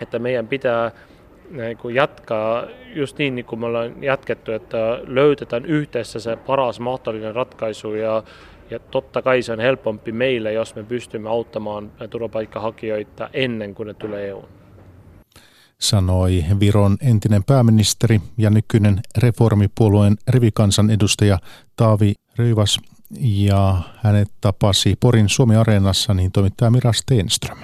että 0.00 0.18
meidän 0.18 0.48
pitää 0.48 0.90
niin 1.50 1.76
kuin 1.76 1.94
jatkaa 1.94 2.66
just 2.94 3.18
niin, 3.18 3.34
niin 3.34 3.44
kuin 3.44 3.60
me 3.60 3.66
ollaan 3.66 4.02
jatkettu, 4.02 4.52
että 4.52 5.00
löytetään 5.06 5.66
yhdessä 5.66 6.20
se 6.20 6.36
paras 6.36 6.80
mahdollinen 6.80 7.34
ratkaisu 7.34 7.94
ja, 7.94 8.22
ja 8.70 8.78
totta 8.78 9.22
kai 9.22 9.42
se 9.42 9.52
on 9.52 9.60
helpompi 9.60 10.12
meille, 10.12 10.52
jos 10.52 10.74
me 10.74 10.82
pystymme 10.82 11.28
auttamaan 11.28 11.92
turvapaikkahakijoita 12.10 13.28
ennen 13.32 13.74
kuin 13.74 13.86
ne 13.86 13.94
tulee 13.94 14.28
EUn. 14.28 14.63
Sanoi 15.84 16.44
Viron 16.60 16.96
entinen 17.00 17.44
pääministeri 17.44 18.20
ja 18.38 18.50
nykyinen 18.50 19.00
reformipuolueen 19.18 20.16
rivikansan 20.28 20.90
edustaja 20.90 21.38
Taavi 21.76 22.14
Ryyvas 22.38 22.80
ja 23.20 23.82
hänet 24.02 24.28
tapasi 24.40 24.96
Porin 25.00 25.28
Suomi-areenassa 25.28 26.14
niin 26.14 26.32
toimittaja 26.32 26.70
Mira 26.70 26.92
Stenström. 26.92 27.58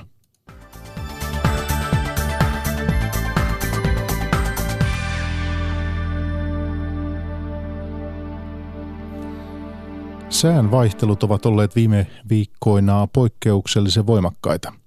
Sään 10.28 10.70
vaihtelut 10.70 11.22
ovat 11.22 11.46
olleet 11.46 11.76
viime 11.76 12.06
viikkoina 12.28 13.08
poikkeuksellisen 13.12 14.06
voimakkaita. 14.06 14.79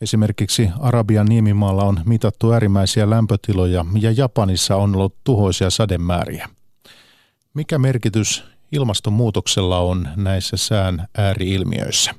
Esimerkiksi 0.00 0.70
Arabian 0.80 1.26
niemimaalla 1.26 1.84
on 1.84 2.00
mitattu 2.04 2.52
äärimmäisiä 2.52 3.10
lämpötiloja 3.10 3.84
ja 4.00 4.10
Japanissa 4.10 4.76
on 4.76 4.96
ollut 4.96 5.14
tuhoisia 5.24 5.70
sademääriä. 5.70 6.48
Mikä 7.54 7.78
merkitys 7.78 8.44
ilmastonmuutoksella 8.72 9.78
on 9.78 10.08
näissä 10.16 10.56
sään 10.56 11.08
ääriilmiöissä? 11.18 12.14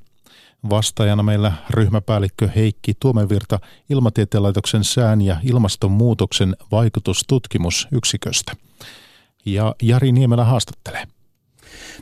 Vastaajana 0.70 1.24
meillä 1.24 1.54
ryhmäpäällikkö 1.70 2.50
Heikki 2.56 2.94
Tuomenvirta 3.00 3.60
Ilmatieteen 3.90 4.44
laitoksen 4.44 4.84
sään 4.84 5.22
ja 5.22 5.38
ilmastonmuutoksen 5.44 6.56
vaikutustutkimusyksiköstä. 6.72 8.54
Ja 9.46 9.76
Jari 9.82 10.12
Niemelä 10.12 10.44
haastattelee. 10.44 11.08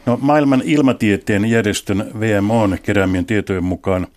No, 0.05 0.19
maailman 0.21 0.61
ilmatieteen 0.65 1.45
järjestön 1.45 2.11
VMOn 2.19 2.77
keräämien 2.83 3.25
tietojen 3.25 3.63
mukaan 3.63 4.07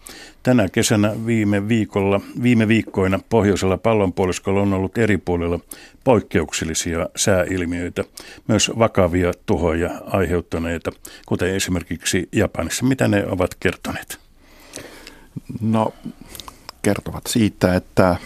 tänä 0.42 0.68
kesänä 0.68 1.26
viime, 1.26 1.68
viikolla, 1.68 2.20
viime 2.42 2.68
viikkoina 2.68 3.20
pohjoisella 3.28 3.76
pallonpuoliskolla 3.76 4.62
on 4.62 4.72
ollut 4.72 4.98
eri 4.98 5.18
puolilla 5.18 5.60
poikkeuksellisia 6.04 7.08
sääilmiöitä, 7.16 8.04
myös 8.48 8.72
vakavia 8.78 9.32
tuhoja 9.46 9.90
aiheuttaneita, 10.06 10.90
kuten 11.26 11.54
esimerkiksi 11.54 12.28
Japanissa. 12.32 12.84
Mitä 12.84 13.08
ne 13.08 13.26
ovat 13.26 13.54
kertoneet? 13.54 14.18
No, 15.60 15.94
kertovat 16.82 17.26
siitä, 17.26 17.74
että 17.74 18.16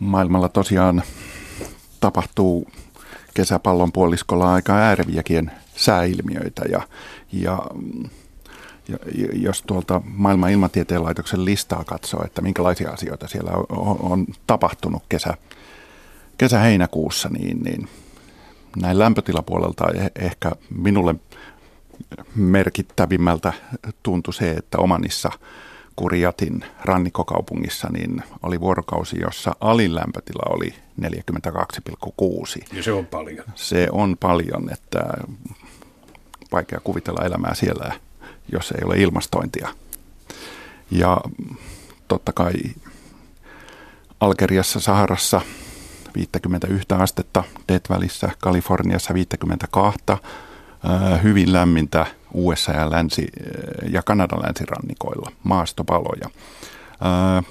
maailmalla 0.00 0.48
tosiaan 0.48 1.02
tapahtuu 2.00 2.68
kesäpallon 3.34 3.92
puoliskolla 3.92 4.54
aika 4.54 4.74
ääreviäkin 4.74 5.50
sääilmiöitä 5.76 6.62
ja, 6.70 6.82
ja, 7.32 7.58
ja 8.88 8.98
jos 9.32 9.62
tuolta 9.62 10.00
maailman 10.04 10.50
ilmatieteen 10.50 11.02
laitoksen 11.02 11.44
listaa 11.44 11.84
katsoo, 11.84 12.24
että 12.24 12.42
minkälaisia 12.42 12.90
asioita 12.90 13.28
siellä 13.28 13.52
on, 13.68 13.96
on 14.00 14.26
tapahtunut 14.46 15.02
kesä, 15.08 15.34
kesä-heinäkuussa, 16.38 17.28
niin, 17.28 17.62
niin 17.62 17.88
näin 18.76 18.98
lämpötilapuolelta 18.98 19.84
eh, 19.94 20.10
ehkä 20.14 20.52
minulle 20.70 21.14
merkittävimmältä 22.34 23.52
tuntui 24.02 24.34
se, 24.34 24.50
että 24.50 24.78
Omanissa 24.78 25.30
Kuriatin 25.96 26.64
rannikkokaupungissa 26.84 27.88
niin 27.92 28.22
oli 28.42 28.60
vuorokausi, 28.60 29.20
jossa 29.20 29.56
alin 29.60 29.94
lämpötila 29.94 30.54
oli 30.54 30.74
42,6. 31.00 32.64
Ja 32.72 32.82
se 32.82 32.92
on 32.92 33.06
paljon. 33.06 33.44
Se 33.54 33.88
on 33.92 34.16
paljon, 34.20 34.70
että 34.72 35.00
vaikea 36.52 36.80
kuvitella 36.84 37.24
elämää 37.24 37.54
siellä, 37.54 37.94
jos 38.52 38.70
ei 38.72 38.84
ole 38.84 38.96
ilmastointia. 38.96 39.68
Ja 40.90 41.20
totta 42.08 42.32
kai 42.32 42.52
Algeriassa, 44.20 44.80
Saharassa 44.80 45.40
51 46.14 46.86
astetta, 46.98 47.44
Death 47.68 47.90
välissä 47.90 48.30
Kaliforniassa 48.40 49.14
52, 49.14 49.98
hyvin 51.22 51.52
lämmintä 51.52 52.06
USA 52.34 52.72
ja, 52.72 52.90
länsi, 52.90 53.28
ja 53.90 54.02
Kanadan 54.02 54.42
länsirannikoilla, 54.42 55.32
maastopaloja. 55.42 56.28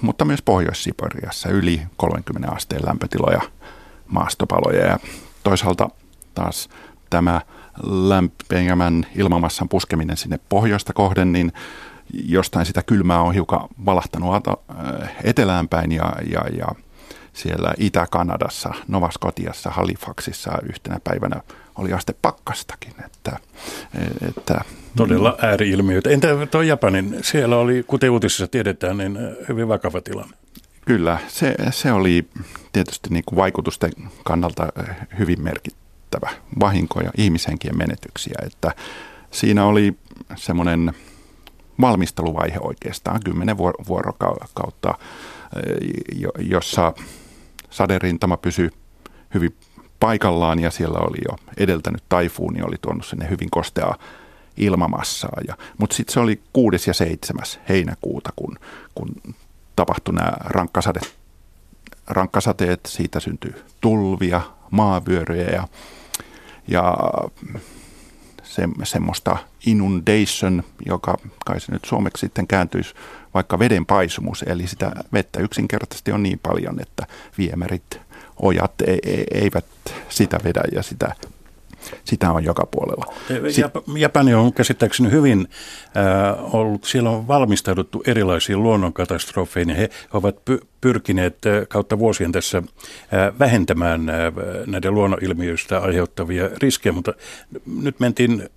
Mutta 0.00 0.24
myös 0.24 0.42
Pohjois-Siperiassa 0.42 1.48
yli 1.48 1.82
30 1.96 2.50
asteen 2.50 2.86
lämpötiloja, 2.86 3.40
maastopaloja 4.06 4.86
ja 4.86 4.98
toisaalta 5.42 5.88
taas 6.34 6.68
tämä 7.10 7.40
lämpimämmän 7.82 9.06
ilmamassan 9.16 9.68
puskeminen 9.68 10.16
sinne 10.16 10.40
pohjoista 10.48 10.92
kohden, 10.92 11.32
niin 11.32 11.52
jostain 12.12 12.66
sitä 12.66 12.82
kylmää 12.82 13.20
on 13.20 13.34
hiukan 13.34 13.68
valahtanut 13.84 14.44
eteläänpäin 15.24 15.92
ja, 15.92 16.12
ja, 16.30 16.44
ja 16.58 16.66
siellä 17.32 17.74
Itä-Kanadassa, 17.78 18.74
Nova 18.88 19.10
Scotiassa, 19.10 19.70
Halifaxissa 19.70 20.58
yhtenä 20.68 21.00
päivänä 21.04 21.40
oli 21.78 21.92
aste 21.92 22.14
pakkastakin. 22.22 22.94
Että, 23.04 23.38
että, 24.28 24.60
Todella 24.96 25.36
ääriilmiöitä. 25.42 26.10
Entä 26.10 26.28
tuo 26.50 26.62
Japanin? 26.62 27.18
Siellä 27.22 27.56
oli, 27.56 27.84
kuten 27.86 28.10
uutisissa 28.10 28.46
tiedetään, 28.48 28.96
niin 28.96 29.18
hyvin 29.48 29.68
vakava 29.68 30.00
tilanne. 30.00 30.36
Kyllä, 30.86 31.18
se, 31.28 31.54
se 31.70 31.92
oli 31.92 32.28
tietysti 32.72 33.08
niin 33.10 33.24
kuin 33.26 33.36
vaikutusten 33.36 33.92
kannalta 34.24 34.68
hyvin 35.18 35.42
merkittävä 35.42 35.81
vahinko 36.60 37.00
ja 37.00 37.10
ihmishenkien 37.16 37.78
menetyksiä. 37.78 38.34
Että 38.46 38.72
siinä 39.30 39.64
oli 39.64 39.98
semmoinen 40.36 40.92
valmisteluvaihe 41.80 42.58
oikeastaan, 42.60 43.20
kymmenen 43.24 43.58
vuorokautta, 43.58 44.94
jossa 46.38 46.92
saderintama 47.70 48.36
pysyi 48.36 48.70
hyvin 49.34 49.56
paikallaan 50.00 50.58
ja 50.58 50.70
siellä 50.70 50.98
oli 50.98 51.18
jo 51.28 51.36
edeltänyt 51.56 52.02
taifuuni, 52.08 52.62
oli 52.62 52.76
tuonut 52.80 53.06
sinne 53.06 53.30
hyvin 53.30 53.50
kosteaa 53.50 53.98
ilmamassaa. 54.56 55.40
Ja, 55.48 55.56
mutta 55.78 55.96
sitten 55.96 56.12
se 56.12 56.20
oli 56.20 56.42
6. 56.52 56.90
ja 56.90 56.94
7. 56.94 57.44
heinäkuuta, 57.68 58.30
kun, 58.36 58.58
kun 58.94 59.08
tapahtui 59.76 60.14
nämä 60.14 60.32
rankkasade, 60.44 61.00
rankkasateet, 62.06 62.80
siitä 62.86 63.20
syntyi 63.20 63.54
tulvia, 63.80 64.40
maavyöryjä 64.70 65.50
ja, 65.50 65.68
ja 66.68 66.94
se, 68.42 68.68
semmoista 68.84 69.36
inundation, 69.66 70.62
joka 70.86 71.16
kai 71.46 71.60
se 71.60 71.72
nyt 71.72 71.84
suomeksi 71.84 72.20
sitten 72.20 72.46
kääntyisi 72.46 72.94
vaikka 73.34 73.58
veden 73.58 73.86
paisumus, 73.86 74.42
eli 74.42 74.66
sitä 74.66 74.92
vettä 75.12 75.40
yksinkertaisesti 75.40 76.12
on 76.12 76.22
niin 76.22 76.40
paljon, 76.42 76.80
että 76.80 77.06
viemärit 77.38 78.00
ojat 78.36 78.80
e, 78.80 78.92
e, 78.92 79.24
eivät 79.34 79.64
sitä 80.08 80.40
vedä 80.44 80.62
ja 80.72 80.82
sitä 80.82 81.14
sitä 82.04 82.32
on 82.32 82.44
joka 82.44 82.66
puolella. 82.66 83.14
Japani 83.96 84.34
on 84.34 84.52
käsittääkseni 84.52 85.10
hyvin 85.10 85.48
äh, 85.96 86.54
ollut, 86.54 86.84
siellä 86.84 87.10
on 87.10 87.28
valmistauduttu 87.28 88.02
erilaisiin 88.06 88.62
luonnonkatastrofeihin. 88.62 89.76
He 89.76 89.90
ovat 90.12 90.36
py- 90.50 90.66
pyrkineet 90.80 91.46
äh, 91.46 91.68
kautta 91.68 91.98
vuosien 91.98 92.32
tässä 92.32 92.58
äh, 92.58 93.38
vähentämään 93.38 94.08
äh, 94.10 94.16
näiden 94.66 94.94
luonnonilmiöistä 94.94 95.78
aiheuttavia 95.78 96.50
riskejä, 96.62 96.92
mutta 96.92 97.12
nyt 97.82 98.00
mentiin 98.00 98.48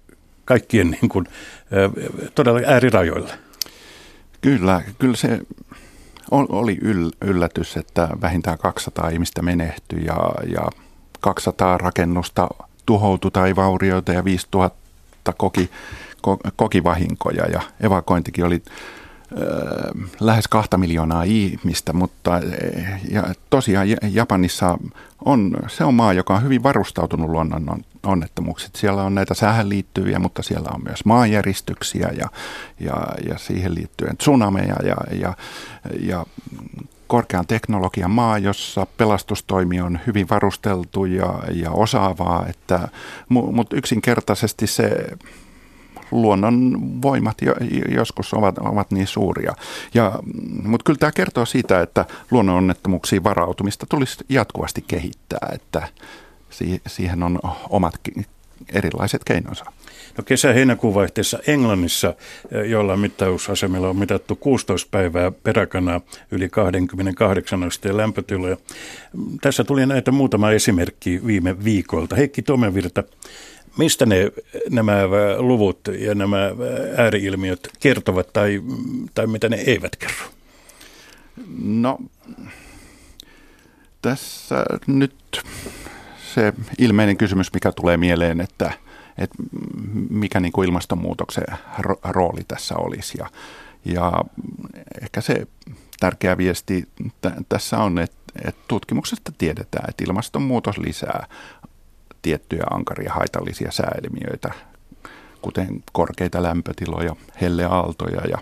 kaikkien 0.46 0.92
niin 0.92 1.10
kuin, 1.10 1.26
todella 2.36 2.60
äärirajoille. 2.66 3.32
Kyllä, 4.42 4.82
kyllä 5.00 5.16
se 5.16 5.40
oli 6.32 6.78
yllätys, 7.22 7.78
että 7.78 8.10
vähintään 8.22 8.58
200 8.58 9.10
ihmistä 9.10 9.42
menehtyi 9.42 10.06
ja, 10.06 10.32
ja 10.54 10.70
200 11.20 11.78
rakennusta 11.78 12.48
tuhoutui 12.86 13.32
tai 13.32 13.56
vaurioita 13.56 14.14
ja 14.14 14.26
5000 14.26 15.34
koki, 15.38 15.70
koki 16.56 16.84
vahinkoja 16.84 17.46
ja 17.46 17.62
evakointikin 17.80 18.46
oli 18.46 18.64
lähes 20.20 20.48
kahta 20.48 20.78
miljoonaa 20.78 21.24
ihmistä, 21.24 21.94
mutta 21.94 22.42
ja 23.12 23.24
tosiaan 23.50 23.88
Japanissa 24.12 24.78
on, 25.26 25.58
se 25.68 25.84
on 25.84 25.94
maa, 25.94 26.14
joka 26.14 26.36
on 26.36 26.44
hyvin 26.44 26.64
varustautunut 26.64 27.30
luonnon 27.30 27.84
onnettomuukset. 28.04 28.76
Siellä 28.76 29.04
on 29.04 29.16
näitä 29.16 29.34
sähän 29.34 29.70
liittyviä, 29.70 30.20
mutta 30.20 30.44
siellä 30.44 30.70
on 30.74 30.84
myös 30.84 31.06
maanjäristyksiä 31.06 32.10
ja, 32.18 32.30
ja, 32.80 33.08
ja 33.30 33.38
siihen 33.38 33.76
liittyen 33.76 34.18
tsunameja 34.18 34.76
ja, 34.84 34.96
ja, 35.20 35.34
ja 36.00 36.26
korkean 37.08 37.48
teknologian 37.48 38.12
maa, 38.12 38.38
jossa 38.38 38.88
pelastustoimi 38.98 39.82
on 39.82 40.00
hyvin 40.08 40.30
varusteltu 40.30 41.06
ja, 41.06 41.40
ja 41.54 41.72
osaavaa, 41.72 42.46
että, 42.50 42.88
mutta 43.30 43.76
yksinkertaisesti 43.76 44.68
se 44.68 45.08
luonnon 46.12 46.80
voimat 47.02 47.38
joskus 47.90 48.34
ovat, 48.34 48.58
ovat 48.58 48.92
niin 48.92 49.08
suuria. 49.08 49.54
Mutta 50.64 50.84
kyllä 50.84 51.00
tämä 51.00 51.12
kertoo 51.12 51.46
siitä, 51.46 51.82
että 51.82 52.06
luonnon 52.32 52.56
onnettomuuksiin 52.56 53.24
varautumista 53.24 53.86
tulisi 53.90 54.18
jatkuvasti 54.30 54.84
kehittää, 54.88 55.50
että 55.54 55.88
siihen 56.88 57.24
on 57.24 57.40
omat 57.70 58.00
erilaiset 58.74 59.24
keinonsa. 59.24 59.66
No 60.18 60.24
kesä-heinäkuun 60.24 60.94
vaihteessa 60.94 61.40
Englannissa, 61.48 62.14
eh, 62.52 62.70
jolla 62.70 62.98
mittausasemilla 62.98 63.90
on 63.90 63.98
mitattu 63.98 64.36
16 64.36 64.88
päivää 64.92 65.32
peräkana 65.32 66.02
yli 66.32 66.50
28 66.50 67.64
asteen 67.64 67.98
lämpötiloja. 67.98 68.58
Tässä 69.42 69.64
tuli 69.64 69.86
näitä 69.86 70.12
muutama 70.12 70.52
esimerkki 70.52 71.22
viime 71.26 71.64
viikolta. 71.64 72.16
Heikki 72.16 72.42
Tomenvirta, 72.42 73.04
mistä 73.78 74.06
ne, 74.06 74.32
nämä 74.70 75.02
luvut 75.38 75.80
ja 76.00 76.16
nämä 76.16 76.52
ääriilmiöt 76.98 77.70
kertovat 77.80 78.34
tai, 78.34 78.62
tai 79.14 79.28
mitä 79.28 79.50
ne 79.50 79.56
eivät 79.56 79.96
kerro? 79.96 80.26
No, 81.64 82.00
tässä 84.02 84.66
nyt 84.88 85.42
se 86.34 86.54
ilmeinen 86.78 87.18
kysymys, 87.18 87.54
mikä 87.54 87.72
tulee 87.72 87.98
mieleen, 87.98 88.42
että, 88.42 88.72
että 89.18 89.36
mikä 90.10 90.40
niin 90.40 90.52
kuin 90.52 90.68
ilmastonmuutoksen 90.68 91.44
rooli 92.04 92.42
tässä 92.48 92.76
olisi. 92.78 93.18
Ja, 93.18 93.30
ja 93.86 94.14
ehkä 95.02 95.22
se 95.22 95.48
tärkeä 96.00 96.38
viesti 96.38 96.88
t- 97.22 97.50
tässä 97.50 97.78
on, 97.78 98.00
että, 98.00 98.18
että 98.46 98.62
tutkimuksesta 98.68 99.32
tiedetään, 99.38 99.90
että 99.90 100.04
ilmastonmuutos 100.04 100.78
lisää 100.78 101.28
tiettyjä 102.22 102.64
ankaria 102.72 103.14
haitallisia 103.14 103.72
sääilmiöitä, 103.72 104.54
kuten 105.42 105.84
korkeita 105.92 106.44
lämpötiloja, 106.44 107.16
helleaaltoja 107.42 108.22
ja 108.22 108.38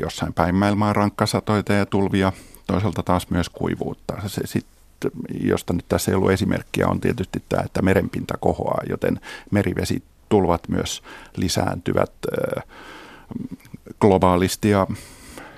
jossain 0.00 0.32
päin 0.32 0.54
maailmaa 0.54 0.92
rankkasatoita 0.92 1.72
ja 1.72 1.86
tulvia, 1.86 2.32
toisaalta 2.66 3.02
taas 3.02 3.30
myös 3.30 3.48
kuivuutta. 3.48 4.14
Se, 4.26 4.40
sit, 4.44 4.66
josta 5.40 5.72
nyt 5.72 5.84
tässä 5.88 6.10
ei 6.10 6.14
ollut 6.14 6.30
esimerkkiä, 6.30 6.88
on 6.88 7.00
tietysti 7.00 7.42
tämä, 7.48 7.62
että 7.66 7.82
merenpinta 7.82 8.34
kohoaa, 8.40 8.82
joten 8.88 9.20
merivesitulvat 9.50 10.68
myös 10.68 11.02
lisääntyvät 11.36 12.12
globaalisti 14.00 14.70
ja 14.70 14.86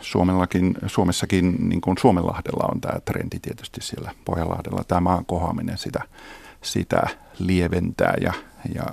Suomellakin, 0.01 0.75
Suomessakin, 0.87 1.57
niin 1.69 1.81
kuin 1.81 1.99
Suomenlahdella 1.99 2.69
on 2.73 2.81
tämä 2.81 3.01
trendi 3.01 3.39
tietysti 3.43 3.81
siellä 3.83 4.15
Pohjanlahdella, 4.25 4.85
tämä 4.85 5.01
maan 5.01 5.27
kohoaminen 5.27 5.79
sitä, 5.79 6.03
sitä 6.63 7.03
lieventää 7.39 8.15
ja, 8.21 8.33
ja, 8.75 8.85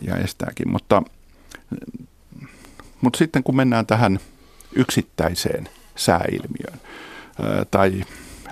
ja, 0.00 0.16
estääkin. 0.16 0.70
Mutta, 0.70 1.02
mutta 3.00 3.18
sitten 3.18 3.42
kun 3.42 3.56
mennään 3.56 3.86
tähän 3.86 4.18
yksittäiseen 4.72 5.68
sääilmiöön 5.96 6.80
tai 7.70 8.04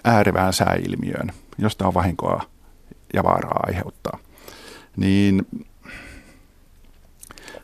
äärevään 0.06 0.52
sääilmiöön, 0.52 1.32
josta 1.58 1.86
on 1.86 1.94
vahinkoa 1.94 2.42
ja 3.14 3.24
vaaraa 3.24 3.60
aiheuttaa, 3.66 4.18
niin 4.96 5.46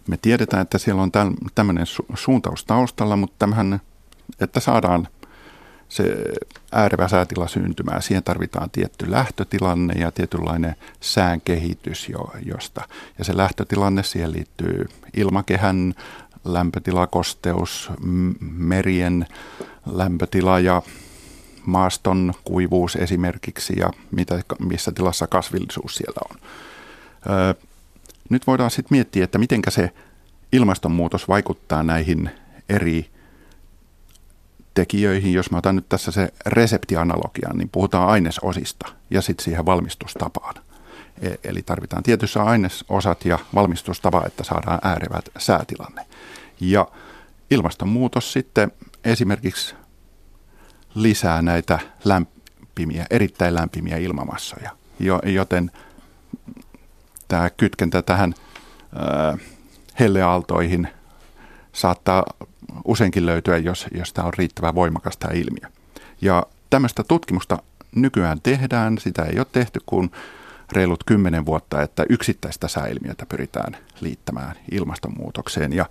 me 0.09 0.17
tiedetään, 0.23 0.63
että 0.63 0.79
siellä 0.79 1.03
on 1.03 1.13
tämmöinen 1.55 1.87
suuntaus 2.15 2.65
taustalla, 2.65 3.17
mutta 3.17 3.37
tämähän, 3.39 3.81
että 4.41 4.61
saadaan 4.61 5.09
se 5.89 6.17
äärevä 6.73 7.09
säätila 7.09 7.49
syntymään, 7.49 8.03
siihen 8.03 8.23
tarvitaan 8.23 8.71
tietty 8.71 9.11
lähtötilanne 9.11 9.95
ja 9.95 10.13
tietynlainen 10.13 10.77
sään 11.01 11.41
kehitys, 11.41 12.09
josta. 12.47 12.89
Ja 13.19 13.25
se 13.25 13.37
lähtötilanne, 13.37 14.03
siihen 14.03 14.33
liittyy 14.33 14.89
ilmakehän 15.17 15.95
lämpötila, 16.45 17.07
kosteus, 17.07 17.91
merien 18.41 19.27
lämpötila 19.87 20.61
ja 20.61 20.83
maaston 21.67 22.35
kuivuus 22.45 22.97
esimerkiksi 22.97 23.73
ja 23.77 23.91
mitä, 24.11 24.43
missä 24.59 24.93
tilassa 24.93 25.27
kasvillisuus 25.27 25.95
siellä 25.95 26.21
on. 26.31 26.37
Öö, 27.31 27.55
nyt 28.31 28.47
voidaan 28.47 28.71
sitten 28.71 28.97
miettiä, 28.97 29.25
että 29.25 29.39
miten 29.39 29.63
se 29.69 29.91
ilmastonmuutos 30.53 31.29
vaikuttaa 31.29 31.83
näihin 31.83 32.31
eri 32.69 33.11
tekijöihin. 34.75 35.33
Jos 35.33 35.51
mä 35.51 35.59
otan 35.59 35.77
nyt 35.77 35.89
tässä 35.89 36.11
se 36.11 36.33
reseptianalogian, 36.47 37.59
niin 37.59 37.69
puhutaan 37.69 38.09
ainesosista 38.09 38.93
ja 39.11 39.23
sitten 39.23 39.45
siihen 39.45 39.67
valmistustapaan. 39.67 40.55
E- 41.23 41.35
eli 41.45 41.63
tarvitaan 41.63 42.03
tietyssä 42.03 42.43
ainesosat 42.43 43.25
ja 43.25 43.39
valmistustapa, 43.55 44.23
että 44.27 44.45
saadaan 44.45 44.79
äärevät 44.83 45.29
säätilanne. 45.39 46.07
Ja 46.61 46.89
ilmastonmuutos 47.51 48.33
sitten 48.33 48.73
esimerkiksi 49.05 49.75
lisää 50.95 51.43
näitä 51.43 51.79
lämpimiä, 52.05 53.07
erittäin 53.11 53.55
lämpimiä 53.55 53.97
ilmamassoja, 53.97 54.71
joten 55.25 55.71
tämä 57.29 57.51
kytkentä 57.51 58.03
tähän 58.03 58.35
äh, 58.97 59.41
helleaaltoihin 60.01 60.89
saattaa 61.73 62.25
useinkin 62.85 63.27
löytyä, 63.27 63.59
jos, 63.59 63.87
jos 63.95 64.13
tämä 64.13 64.27
on 64.27 64.35
riittävän 64.39 64.75
voimakas 64.75 65.17
tämä 65.17 65.35
ilmiö. 65.35 65.71
Ja 66.21 66.47
tämmöistä 66.71 67.05
tutkimusta 67.05 67.59
nykyään 67.95 68.41
tehdään, 68.43 68.99
sitä 68.99 69.23
ei 69.23 69.39
ole 69.39 69.47
tehty 69.53 69.81
kuin 69.87 70.11
reilut 70.73 71.05
kymmenen 71.05 71.47
vuotta, 71.47 71.83
että 71.83 72.05
yksittäistä 72.09 72.69
sääilmiötä 72.69 73.27
pyritään 73.27 73.77
liittämään 74.01 74.57
ilmastonmuutokseen. 74.71 75.73
Ja 75.73 75.87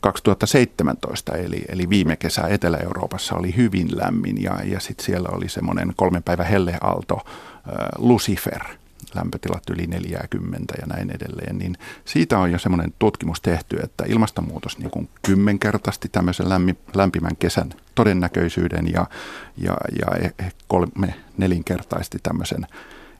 2017, 0.00 1.32
eli, 1.32 1.64
eli 1.68 1.88
viime 1.88 2.16
kesä 2.16 2.42
Etelä-Euroopassa 2.42 3.34
oli 3.34 3.56
hyvin 3.56 3.88
lämmin 3.96 4.42
ja, 4.42 4.60
ja 4.64 4.80
sitten 4.80 5.06
siellä 5.06 5.28
oli 5.32 5.48
semmoinen 5.48 5.92
kolmen 5.96 6.22
päivän 6.22 6.46
helleaalto, 6.46 7.16
äh, 7.16 7.74
Lucifer, 7.98 8.62
lämpötilat 9.14 9.70
yli 9.70 9.86
40 9.86 10.74
ja 10.80 10.86
näin 10.86 11.10
edelleen, 11.10 11.58
niin 11.58 11.76
siitä 12.04 12.38
on 12.38 12.52
jo 12.52 12.58
semmoinen 12.58 12.92
tutkimus 12.98 13.40
tehty, 13.40 13.76
että 13.76 14.04
ilmastonmuutos 14.08 14.78
niin 14.78 14.90
kuin 14.90 15.08
kymmenkertaisesti 15.22 16.08
tämmöisen 16.08 16.48
lämmi, 16.48 16.76
lämpimän 16.94 17.36
kesän 17.36 17.70
todennäköisyyden 17.94 18.92
ja, 18.92 19.06
ja, 19.56 19.76
ja 20.00 20.16
e, 20.16 20.44
e, 20.46 20.52
kolme 20.68 21.14
nelinkertaisesti 21.38 22.18
tämmöisen 22.22 22.66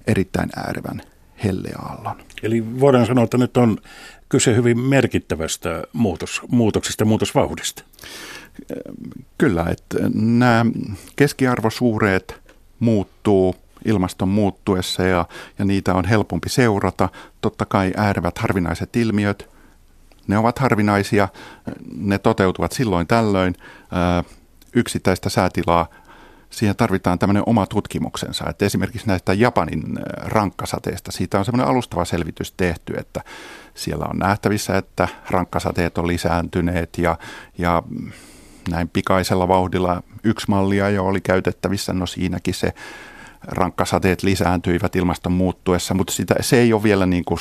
erittäin 0.07 0.51
äärevän 0.57 1.03
helleaallon. 1.45 2.17
Eli 2.43 2.81
voidaan 2.81 3.07
sanoa, 3.07 3.25
että 3.25 3.39
nyt 3.39 3.57
on 3.57 3.79
kyse 4.31 4.57
hyvin 4.57 4.81
merkittävästä 4.81 5.83
muutos, 5.93 6.41
muutoksesta, 6.49 7.05
muutosvauhdista. 7.05 7.83
Kyllä, 9.39 9.67
että 9.71 9.99
nämä 10.15 10.67
keskiarvosuureet 11.17 12.41
muuttuu 12.79 13.55
ilmaston 13.85 14.29
muuttuessa 14.29 15.03
ja, 15.03 15.27
ja 15.59 15.65
niitä 15.65 15.95
on 15.95 16.05
helpompi 16.05 16.49
seurata. 16.49 17.09
Totta 17.41 17.67
kai 17.67 17.93
äärevät 17.97 18.39
harvinaiset 18.39 18.97
ilmiöt, 18.97 19.49
ne 20.27 20.39
ovat 20.39 20.59
harvinaisia, 20.59 21.29
ne 21.97 22.19
toteutuvat 22.19 22.73
silloin 22.73 23.07
tällöin. 23.07 23.55
Yksittäistä 24.75 25.29
säätilaa 25.29 25.87
siihen 26.51 26.77
tarvitaan 26.77 27.19
tämmöinen 27.19 27.43
oma 27.47 27.67
tutkimuksensa. 27.67 28.45
Että 28.51 28.65
esimerkiksi 28.65 29.07
näistä 29.07 29.33
Japanin 29.33 29.83
rankkasateista, 30.17 31.13
siitä 31.13 31.39
on 31.39 31.45
semmoinen 31.45 31.69
alustava 31.69 32.05
selvitys 32.05 32.53
tehty, 32.53 32.95
että 32.99 33.21
siellä 33.75 34.07
on 34.11 34.19
nähtävissä, 34.19 34.79
että 34.79 35.09
rankkasateet 35.31 35.99
on 35.99 36.07
lisääntyneet 36.07 36.99
ja, 36.99 37.19
ja 37.59 37.83
näin 38.71 38.89
pikaisella 38.89 39.49
vauhdilla 39.49 40.03
yksi 40.25 40.47
mallia 40.49 40.91
jo 40.91 41.07
oli 41.07 41.21
käytettävissä, 41.21 41.93
no 41.93 42.07
siinäkin 42.07 42.55
se 42.55 42.75
rankkasateet 43.43 44.23
lisääntyivät 44.23 44.97
ilmaston 44.97 45.33
muuttuessa, 45.33 45.95
mutta 45.95 46.13
sitä, 46.13 46.35
se 46.41 46.59
ei 46.59 46.73
ole 46.73 46.83
vielä 46.83 47.07
niin, 47.07 47.25
kuin, 47.25 47.39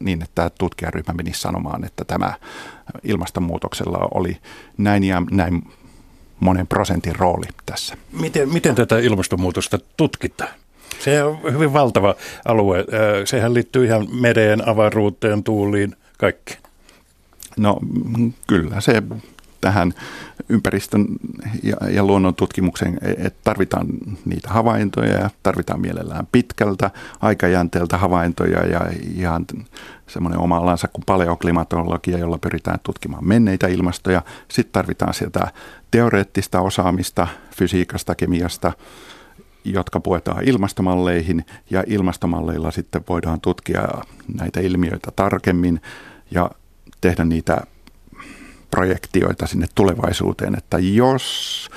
niin, 0.00 0.22
että 0.22 0.50
tutkijaryhmä 0.58 1.12
menisi 1.12 1.40
sanomaan, 1.40 1.84
että 1.84 2.04
tämä 2.04 2.34
ilmastonmuutoksella 3.02 4.08
oli 4.14 4.36
näin 4.78 5.04
ja 5.04 5.22
näin 5.30 5.62
monen 6.42 6.66
prosentin 6.66 7.16
rooli 7.16 7.46
tässä. 7.66 7.96
Miten, 8.20 8.52
miten 8.52 8.74
tätä 8.74 8.98
ilmastonmuutosta 8.98 9.78
tutkitaan? 9.96 10.50
Se 10.98 11.22
on 11.22 11.38
hyvin 11.52 11.72
valtava 11.72 12.14
alue. 12.44 12.84
Sehän 13.24 13.54
liittyy 13.54 13.84
ihan 13.84 14.06
mereen, 14.10 14.68
avaruuteen, 14.68 15.44
tuuliin, 15.44 15.96
kaikkeen. 16.18 16.60
No 17.56 17.78
kyllä, 18.46 18.80
se 18.80 19.02
tähän 19.62 19.94
ympäristön 20.48 21.06
ja, 21.62 21.76
ja 21.90 22.04
luonnon 22.04 22.34
tutkimukseen, 22.34 22.98
että 23.02 23.38
tarvitaan 23.44 23.86
niitä 24.24 24.50
havaintoja 24.50 25.12
ja 25.12 25.30
tarvitaan 25.42 25.80
mielellään 25.80 26.26
pitkältä 26.32 26.90
aikajänteeltä 27.20 27.98
havaintoja 27.98 28.66
ja 28.66 28.80
ihan 29.16 29.46
semmoinen 30.06 30.40
oma 30.40 30.56
alansa 30.56 30.88
kuin 30.88 31.04
paleoklimatologia, 31.06 32.18
jolla 32.18 32.38
pyritään 32.38 32.78
tutkimaan 32.82 33.28
menneitä 33.28 33.66
ilmastoja. 33.66 34.22
Sitten 34.48 34.72
tarvitaan 34.72 35.14
sieltä 35.14 35.52
teoreettista 35.90 36.60
osaamista 36.60 37.28
fysiikasta, 37.56 38.14
kemiasta, 38.14 38.72
jotka 39.64 40.00
puetaan 40.00 40.44
ilmastomalleihin 40.44 41.44
ja 41.70 41.84
ilmastomalleilla 41.86 42.70
sitten 42.70 43.04
voidaan 43.08 43.40
tutkia 43.40 43.82
näitä 44.34 44.60
ilmiöitä 44.60 45.10
tarkemmin 45.16 45.80
ja 46.30 46.50
tehdä 47.00 47.24
niitä 47.24 47.62
projektioita 48.76 49.46
sinne 49.46 49.66
tulevaisuuteen, 49.74 50.54
että 50.54 50.78
jos 50.78 51.68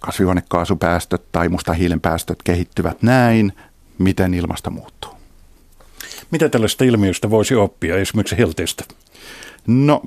kasvihuonekaasupäästöt 0.00 1.22
tai 1.32 1.48
musta 1.48 1.72
hiilen 1.72 2.00
päästöt 2.00 2.42
kehittyvät 2.42 3.02
näin, 3.02 3.52
miten 3.98 4.34
ilmasto 4.34 4.70
muuttuu. 4.70 5.10
Mitä 6.30 6.48
tällaista 6.48 6.84
ilmiöstä 6.84 7.30
voisi 7.30 7.54
oppia 7.54 7.96
esimerkiksi 7.96 8.38
helteestä? 8.38 8.84
No, 9.66 10.02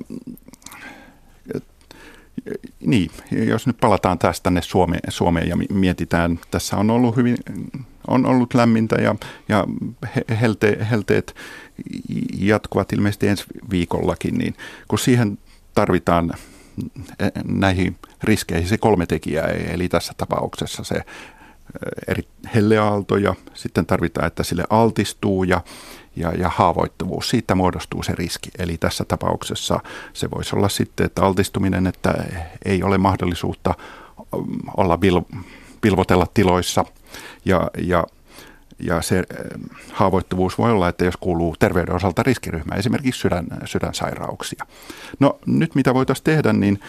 niin, 2.80 3.10
jos 3.30 3.66
nyt 3.66 3.76
palataan 3.80 4.18
tästä 4.18 4.42
tänne 4.42 4.62
Suomeen, 4.62 5.00
Suomeen 5.08 5.48
ja 5.48 5.56
mietitään, 5.56 6.40
tässä 6.50 6.76
on 6.76 6.90
ollut 6.90 7.16
hyvin, 7.16 7.36
on 8.08 8.26
ollut 8.26 8.54
lämmintä 8.54 8.96
ja, 8.96 9.16
ja 9.48 9.64
helte, 10.40 10.86
helteet 10.90 11.34
jatkuvat 12.38 12.92
ilmeisesti 12.92 13.28
ensi 13.28 13.44
viikollakin, 13.70 14.38
niin 14.38 14.54
kun 14.88 14.98
siihen 14.98 15.38
tarvitaan 15.74 16.32
eh, 17.18 17.32
näihin 17.44 17.96
riskeihin 18.22 18.68
se 18.68 18.78
kolme 18.78 19.06
tekijää, 19.06 19.46
eli 19.46 19.88
tässä 19.88 20.12
tapauksessa 20.16 20.84
se 20.84 20.94
eh, 20.94 21.04
eri 22.08 22.22
helleaaltoja, 22.54 23.34
sitten 23.54 23.86
tarvitaan, 23.86 24.26
että 24.26 24.42
sille 24.42 24.64
altistuu 24.70 25.44
ja, 25.44 25.60
ja, 26.16 26.32
ja 26.32 26.48
haavoittuvuus, 26.48 27.30
siitä 27.30 27.54
muodostuu 27.54 28.02
se 28.02 28.12
riski. 28.14 28.50
Eli 28.58 28.76
tässä 28.76 29.04
tapauksessa 29.04 29.80
se 30.12 30.30
voisi 30.30 30.56
olla 30.56 30.68
sitten, 30.68 31.06
että 31.06 31.22
altistuminen, 31.22 31.86
että 31.86 32.14
ei 32.64 32.82
ole 32.82 32.98
mahdollisuutta 32.98 33.74
mm, 34.32 34.58
olla 34.76 34.98
pilvotella 35.80 36.26
tiloissa 36.34 36.84
ja, 37.44 37.70
ja 37.78 38.04
ja 38.78 39.02
se 39.02 39.18
eh, 39.18 39.24
haavoittuvuus 39.92 40.58
voi 40.58 40.70
olla, 40.70 40.88
että 40.88 41.04
jos 41.04 41.16
kuuluu 41.16 41.56
terveyden 41.58 41.94
osalta 41.94 42.22
riskiryhmään, 42.22 42.78
esimerkiksi 42.78 43.20
sydän, 43.20 43.46
sydänsairauksia. 43.64 44.66
No 45.20 45.38
nyt 45.46 45.74
mitä 45.74 45.94
voitaisiin 45.94 46.24
tehdä, 46.24 46.52
niin 46.52 46.80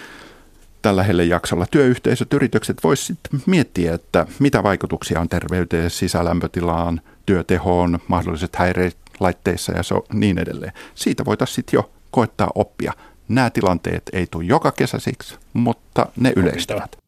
tällä 0.82 1.04
jaksolla 1.04 1.66
työyhteisöt, 1.72 2.34
yritykset 2.34 2.84
voisivat 2.84 3.20
miettiä, 3.46 3.94
että 3.94 4.28
mitä 4.40 4.64
vaikutuksia 4.64 5.20
on 5.20 5.30
terveyteen, 5.30 5.90
sisälämpötilaan, 5.90 7.02
työtehoon, 7.26 8.00
mahdolliset 8.08 8.56
häireet 8.56 8.98
laitteissa 9.20 9.72
ja 9.72 9.84
so, 9.84 10.06
niin 10.14 10.38
edelleen. 10.38 10.74
Siitä 10.96 11.26
voitaisiin 11.26 11.56
sitten 11.56 11.78
jo 11.78 11.92
koettaa 12.12 12.52
oppia. 12.56 12.94
Nämä 13.28 13.50
tilanteet 13.50 14.04
ei 14.14 14.28
tule 14.32 14.46
joka 14.46 14.72
kesäsiksi, 14.72 15.36
mutta 15.54 16.06
ne 16.18 16.34
yleistyvät 16.36 17.05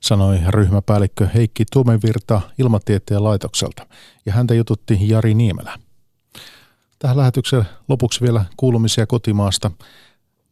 sanoi 0.00 0.38
ryhmäpäällikkö 0.48 1.28
Heikki 1.34 1.64
Tuomenvirta 1.72 2.40
Ilmatieteen 2.58 3.24
laitokselta, 3.24 3.86
ja 4.26 4.32
häntä 4.32 4.54
jututti 4.54 5.08
Jari 5.08 5.34
Niemelä. 5.34 5.78
Tähän 6.98 7.16
lähetykseen 7.16 7.64
lopuksi 7.88 8.20
vielä 8.20 8.44
kuulumisia 8.56 9.06
kotimaasta. 9.06 9.70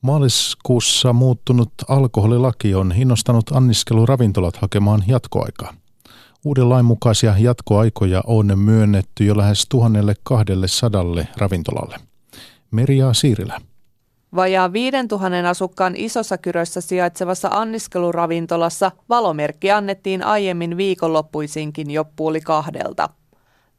Maaliskuussa 0.02 1.12
muuttunut 1.12 1.72
alkoholilaki 1.88 2.74
on 2.74 2.94
innostanut 2.96 3.50
anniskeluravintolat 3.52 4.56
hakemaan 4.56 5.04
jatkoaikaa. 5.06 5.74
Uuden 6.44 6.68
lain 6.68 6.84
mukaisia 6.84 7.34
jatkoaikoja 7.38 8.22
on 8.26 8.58
myönnetty 8.58 9.24
jo 9.24 9.37
lähes 9.37 9.66
1200 9.68 11.04
ravintolalle. 11.37 11.96
Merja 12.70 13.12
Siirilä. 13.12 13.61
Vajaa 14.35 14.73
5000 14.73 15.49
asukkaan 15.49 15.97
isossa 15.97 16.38
kyrössä 16.38 16.81
sijaitsevassa 16.81 17.49
anniskeluravintolassa 17.53 18.93
valomerkki 19.09 19.71
annettiin 19.71 20.23
aiemmin 20.23 20.77
viikonloppuisinkin 20.77 21.91
jo 21.91 22.05
puoli 22.17 22.41
kahdelta. 22.41 23.09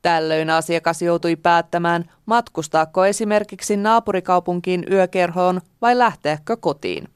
Tällöin 0.02 0.50
asiakas 0.50 1.02
joutui 1.02 1.36
päättämään, 1.36 2.06
matkustaako 2.26 3.06
esimerkiksi 3.06 3.78
naapurikaupunkiin 3.78 4.86
yökerhoon 4.92 5.62
vai 5.82 5.98
lähteäkö 5.98 6.58
kotiin. 6.58 7.08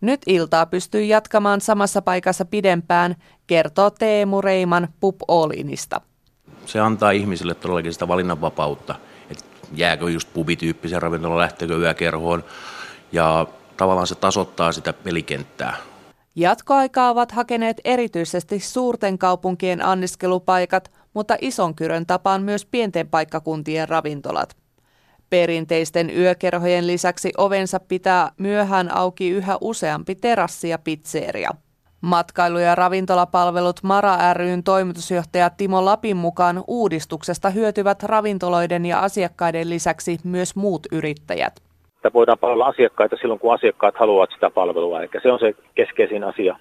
Nyt 0.00 0.20
iltaa 0.26 0.66
pystyy 0.66 1.04
jatkamaan 1.04 1.60
samassa 1.60 2.02
paikassa 2.02 2.44
pidempään, 2.44 3.16
kertoo 3.46 3.90
Teemu 3.90 4.40
Reiman 4.40 4.88
Pub 5.00 5.16
Allinista. 5.28 6.00
Se 6.66 6.80
antaa 6.80 7.10
ihmisille 7.10 7.54
todellakin 7.54 7.92
sitä 7.92 8.08
valinnanvapautta– 8.08 8.94
jääkö 9.74 10.10
just 10.10 10.28
pubityyppisen 10.34 11.02
ravintola, 11.02 11.38
lähteekö 11.38 11.78
yökerhoon 11.78 12.44
ja 13.12 13.46
tavallaan 13.76 14.06
se 14.06 14.14
tasoittaa 14.14 14.72
sitä 14.72 14.92
pelikenttää. 14.92 15.76
Jatkoaikaa 16.34 17.10
ovat 17.10 17.32
hakeneet 17.32 17.80
erityisesti 17.84 18.60
suurten 18.60 19.18
kaupunkien 19.18 19.84
anniskelupaikat, 19.84 20.90
mutta 21.14 21.36
ison 21.40 21.74
kyrön 21.74 22.06
tapaan 22.06 22.42
myös 22.42 22.66
pienten 22.66 23.08
paikkakuntien 23.08 23.88
ravintolat. 23.88 24.56
Perinteisten 25.30 26.10
yökerhojen 26.16 26.86
lisäksi 26.86 27.32
ovensa 27.38 27.80
pitää 27.80 28.32
myöhään 28.38 28.96
auki 28.96 29.30
yhä 29.30 29.58
useampi 29.60 30.14
terassi 30.14 30.68
ja 30.68 30.78
pizzeria. 30.78 31.50
Matkailu- 32.00 32.58
ja 32.58 32.74
ravintolapalvelut 32.74 33.82
Mara 33.82 34.34
ryn 34.34 34.62
toimitusjohtaja 34.62 35.50
Timo 35.50 35.84
Lapin 35.84 36.16
mukaan 36.16 36.64
uudistuksesta 36.66 37.50
hyötyvät 37.50 38.02
ravintoloiden 38.02 38.86
ja 38.86 39.00
asiakkaiden 39.00 39.70
lisäksi 39.70 40.18
myös 40.24 40.56
muut 40.56 40.86
yrittäjät. 40.92 41.52
Että 41.96 42.12
voidaan 42.14 42.38
palvella 42.38 42.66
asiakkaita 42.66 43.16
silloin, 43.16 43.40
kun 43.40 43.54
asiakkaat 43.54 43.94
haluavat 43.98 44.30
sitä 44.34 44.50
palvelua, 44.50 45.00
eli 45.00 45.08
se 45.22 45.32
on 45.32 45.38
se 45.38 45.54
keskeisin 45.74 46.24
asia. 46.24 46.56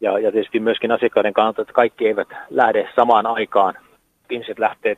Ja, 0.00 0.18
ja 0.18 0.32
tietysti 0.32 0.60
myöskin 0.60 0.92
asiakkaiden 0.92 1.32
kannalta, 1.32 1.62
että 1.62 1.74
kaikki 1.74 2.06
eivät 2.06 2.28
lähde 2.50 2.88
samaan 2.96 3.26
aikaan. 3.26 3.74
Ihmiset 4.30 4.58
lähtee 4.58 4.96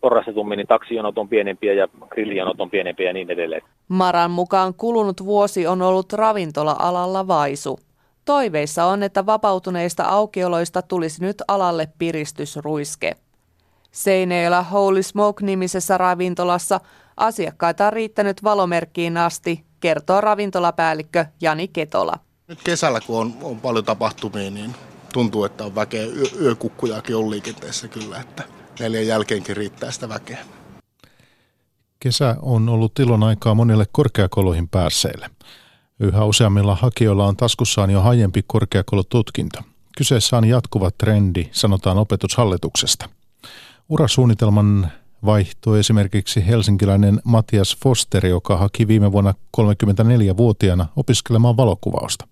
porrastetummin, 0.00 0.56
niin 0.56 0.66
taksijonot 0.66 1.18
on 1.18 1.28
pienempiä 1.28 1.72
ja 1.72 1.88
grillijonot 2.08 2.60
on 2.60 2.70
pienempiä 2.70 3.06
ja 3.06 3.12
niin 3.12 3.30
edelleen. 3.30 3.62
Maran 3.88 4.30
mukaan 4.30 4.74
kulunut 4.74 5.24
vuosi 5.24 5.66
on 5.66 5.82
ollut 5.82 6.12
ravintola-alalla 6.12 7.28
vaisu. 7.28 7.78
Toiveissa 8.24 8.84
on, 8.84 9.02
että 9.02 9.26
vapautuneista 9.26 10.04
aukioloista 10.04 10.82
tulisi 10.82 11.20
nyt 11.22 11.42
alalle 11.48 11.88
piristysruiske. 11.98 13.16
Seineillä 13.92 14.62
Holy 14.62 15.02
Smoke-nimisessä 15.02 15.98
ravintolassa 15.98 16.80
asiakkaita 17.16 17.86
on 17.86 17.92
riittänyt 17.92 18.44
valomerkkiin 18.44 19.16
asti, 19.16 19.64
kertoo 19.80 20.20
ravintolapäällikkö 20.20 21.24
Jani 21.40 21.68
Ketola. 21.68 22.14
Nyt 22.48 22.62
kesällä, 22.64 23.00
kun 23.06 23.20
on, 23.20 23.32
on 23.42 23.60
paljon 23.60 23.84
tapahtumia, 23.84 24.50
niin 24.50 24.74
tuntuu, 25.12 25.44
että 25.44 25.64
on 25.64 25.74
väkeä. 25.74 26.06
Yö, 26.06 26.26
yökukkujakin 26.40 27.16
on 27.16 27.30
liikenteessä 27.30 27.88
kyllä, 27.88 28.20
että 28.20 28.42
neljän 28.80 29.06
jälkeenkin 29.06 29.56
riittää 29.56 29.90
sitä 29.90 30.08
väkeä. 30.08 30.38
Kesä 32.00 32.36
on 32.42 32.68
ollut 32.68 32.98
ilon 32.98 33.22
aikaa 33.22 33.54
monille 33.54 33.84
korkeakouluihin 33.92 34.68
päässeille. 34.68 35.30
Yhä 36.02 36.24
useammilla 36.24 36.74
hakijoilla 36.74 37.26
on 37.26 37.36
taskussaan 37.36 37.90
jo 37.90 38.02
aiempi 38.02 38.44
korkeakoulututkinto. 38.46 39.58
Kyseessä 39.96 40.36
on 40.36 40.44
jatkuva 40.44 40.90
trendi, 40.90 41.48
sanotaan 41.52 41.98
opetushallituksesta. 41.98 43.08
Urasuunnitelman 43.88 44.92
vaihtoi 45.24 45.80
esimerkiksi 45.80 46.46
helsinkiläinen 46.46 47.20
Matias 47.24 47.76
Foster, 47.82 48.26
joka 48.26 48.56
haki 48.56 48.88
viime 48.88 49.12
vuonna 49.12 49.34
34-vuotiaana 49.56 50.86
opiskelemaan 50.96 51.56
valokuvausta. 51.56 52.28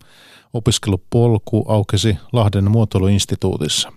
Opiskelupolku 0.53 1.65
aukesi 1.69 2.17
Lahden 2.33 2.71
muotoiluinstituutissa. 2.71 3.93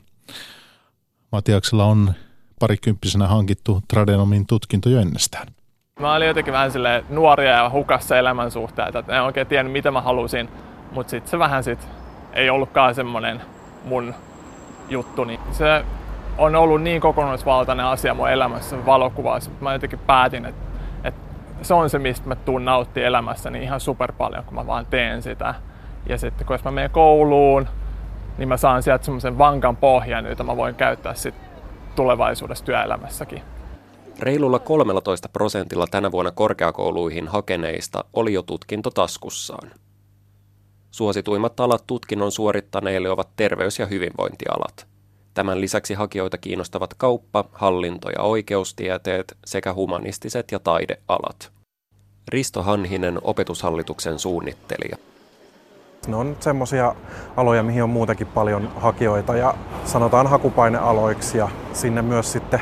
Matiaksella 1.32 1.86
on 1.86 2.14
parikymppisenä 2.60 3.28
hankittu 3.28 3.82
tradenomin 3.88 4.48
tutkinto 4.48 4.90
jo 4.90 5.00
ennestään. 5.00 5.53
Mä 6.00 6.14
olin 6.14 6.28
jotenkin 6.28 6.54
vähän 6.54 6.72
nuoria 7.10 7.52
ja 7.52 7.70
hukassa 7.70 8.18
elämän 8.18 8.52
suhteita, 8.52 9.00
että 9.00 9.16
en 9.16 9.24
oikein 9.24 9.48
tiennyt 9.48 9.74
mitä 9.74 9.92
mä 9.92 10.02
halusin, 10.02 10.50
mutta 10.92 11.12
sitten 11.12 11.32
se 11.32 11.40
vähän 11.40 11.64
sit 11.64 11.88
ei 12.34 12.50
ollutkaan 12.50 12.96
semmoinen 12.96 13.42
mun 13.86 14.14
juttu, 14.90 15.24
niin 15.24 15.40
se 15.52 15.86
on 16.38 16.56
ollut 16.56 16.82
niin 16.82 17.02
kokonaisvaltainen 17.02 17.86
asia 17.86 18.14
mun 18.14 18.30
elämässä 18.30 18.86
valokuvassa, 18.86 19.52
että 19.52 19.64
mä 19.64 19.74
jotenkin 19.74 20.00
päätin, 20.00 20.46
että, 20.46 20.62
että 21.04 21.22
se 21.62 21.74
on 21.74 21.90
se, 21.90 22.00
mistä 22.00 22.28
mä 22.28 22.36
tuun 22.36 22.66
nauttia 22.66 23.08
elämässäni 23.08 23.64
ihan 23.64 23.80
super 23.80 24.12
paljon, 24.12 24.44
kun 24.44 24.56
mä 24.56 24.68
vaan 24.68 24.86
teen 24.86 25.22
sitä. 25.22 25.56
Ja 26.10 26.18
sitten 26.18 26.48
kun 26.48 26.54
jos 26.54 26.64
mä 26.64 26.72
menen 26.72 26.90
kouluun, 26.90 27.68
niin 28.38 28.50
mä 28.50 28.58
saan 28.58 28.84
sieltä 28.84 29.06
semmoisen 29.06 29.38
vankan 29.38 29.76
pohjan, 29.76 30.26
jota 30.26 30.44
mä 30.44 30.58
voin 30.58 30.76
käyttää 30.76 31.14
sit 31.14 31.36
tulevaisuudessa 31.96 32.66
työelämässäkin. 32.66 33.53
Reilulla 34.20 34.60
13 34.60 35.30
prosentilla 35.30 35.88
tänä 35.88 36.12
vuonna 36.12 36.32
korkeakouluihin 36.32 37.28
hakeneista 37.28 38.06
oli 38.14 38.34
jo 38.34 38.42
tutkinto 38.42 38.90
taskussaan. 38.90 39.72
Suosituimmat 40.92 41.60
alat 41.60 41.84
tutkinnon 41.88 42.32
suorittaneille 42.32 43.10
ovat 43.10 43.30
terveys- 43.36 43.80
ja 43.80 43.86
hyvinvointialat. 43.86 44.88
Tämän 45.34 45.62
lisäksi 45.62 45.94
hakijoita 45.94 46.38
kiinnostavat 46.38 46.94
kauppa, 46.94 47.46
hallinto 47.52 48.10
ja 48.10 48.22
oikeustieteet 48.22 49.38
sekä 49.46 49.74
humanistiset 49.74 50.52
ja 50.52 50.60
taidealat. 50.60 51.52
Risto 52.28 52.64
Hanhinen, 52.64 53.20
opetushallituksen 53.24 54.20
suunnittelija. 54.20 54.98
Ne 56.08 56.16
on 56.16 56.38
semmoisia 56.40 56.96
aloja, 57.38 57.64
mihin 57.64 57.84
on 57.84 57.90
muutenkin 57.90 58.28
paljon 58.28 58.72
hakijoita 58.76 59.36
ja 59.36 59.56
sanotaan 59.86 60.28
hakupainealoiksi 60.28 61.38
ja 61.38 61.50
sinne 61.74 62.02
myös 62.02 62.32
sitten 62.32 62.62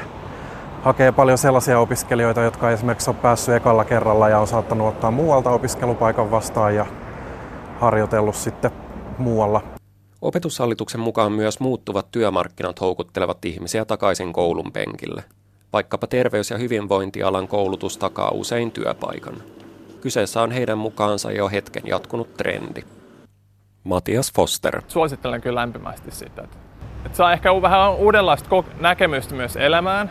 hakee 0.81 1.11
paljon 1.11 1.37
sellaisia 1.37 1.79
opiskelijoita, 1.79 2.41
jotka 2.41 2.71
esimerkiksi 2.71 3.09
on 3.09 3.15
päässyt 3.15 3.55
ekalla 3.55 3.85
kerralla 3.85 4.29
ja 4.29 4.39
on 4.39 4.47
saattanut 4.47 4.87
ottaa 4.87 5.11
muualta 5.11 5.49
opiskelupaikan 5.49 6.31
vastaan 6.31 6.75
ja 6.75 6.85
harjoitellut 7.79 8.35
sitten 8.35 8.71
muualla. 9.17 9.61
Opetushallituksen 10.21 11.01
mukaan 11.01 11.31
myös 11.31 11.59
muuttuvat 11.59 12.11
työmarkkinat 12.11 12.81
houkuttelevat 12.81 13.45
ihmisiä 13.45 13.85
takaisin 13.85 14.33
koulun 14.33 14.71
penkille. 14.71 15.23
Vaikkapa 15.73 16.07
terveys- 16.07 16.51
ja 16.51 16.57
hyvinvointialan 16.57 17.47
koulutus 17.47 17.97
takaa 17.97 18.31
usein 18.31 18.71
työpaikan. 18.71 19.33
Kyseessä 20.01 20.41
on 20.41 20.51
heidän 20.51 20.77
mukaansa 20.77 21.31
jo 21.31 21.49
hetken 21.49 21.83
jatkunut 21.85 22.33
trendi. 22.33 22.81
Matias 23.83 24.33
Foster. 24.33 24.81
Suosittelen 24.87 25.41
kyllä 25.41 25.59
lämpimästi 25.59 26.11
sitä, 26.11 26.41
että, 26.41 26.57
että 27.05 27.17
saa 27.17 27.33
ehkä 27.33 27.61
vähän 27.61 27.95
uudenlaista 27.95 28.63
näkemystä 28.79 29.35
myös 29.35 29.55
elämään. 29.55 30.09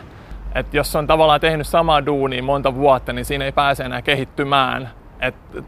Että 0.55 0.77
jos 0.77 0.95
on 0.95 1.07
tavallaan 1.07 1.41
tehnyt 1.41 1.67
samaa 1.67 2.05
duunia 2.05 2.43
monta 2.43 2.75
vuotta, 2.75 3.13
niin 3.13 3.25
siinä 3.25 3.45
ei 3.45 3.51
pääse 3.51 3.83
enää 3.83 4.01
kehittymään. 4.01 4.89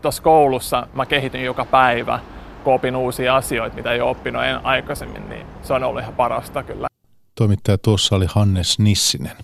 Tuossa 0.02 0.24
koulussa 0.24 0.88
mä 0.94 1.06
kehityn 1.06 1.44
joka 1.44 1.66
päivä, 1.66 2.20
kun 2.64 2.74
opin 2.74 2.96
uusia 2.96 3.36
asioita, 3.36 3.76
mitä 3.76 3.92
ei 3.92 4.02
ole 4.02 4.10
oppinut 4.10 4.42
aikaisemmin, 4.64 5.30
niin 5.30 5.46
se 5.62 5.74
on 5.74 5.84
ollut 5.84 6.02
ihan 6.02 6.14
parasta 6.14 6.64
kyllä. 6.64 6.88
Toimittaja 7.36 7.78
tuossa 7.78 8.16
oli 8.16 8.26
Hannes 8.30 8.80
Nissinen. 8.80 9.38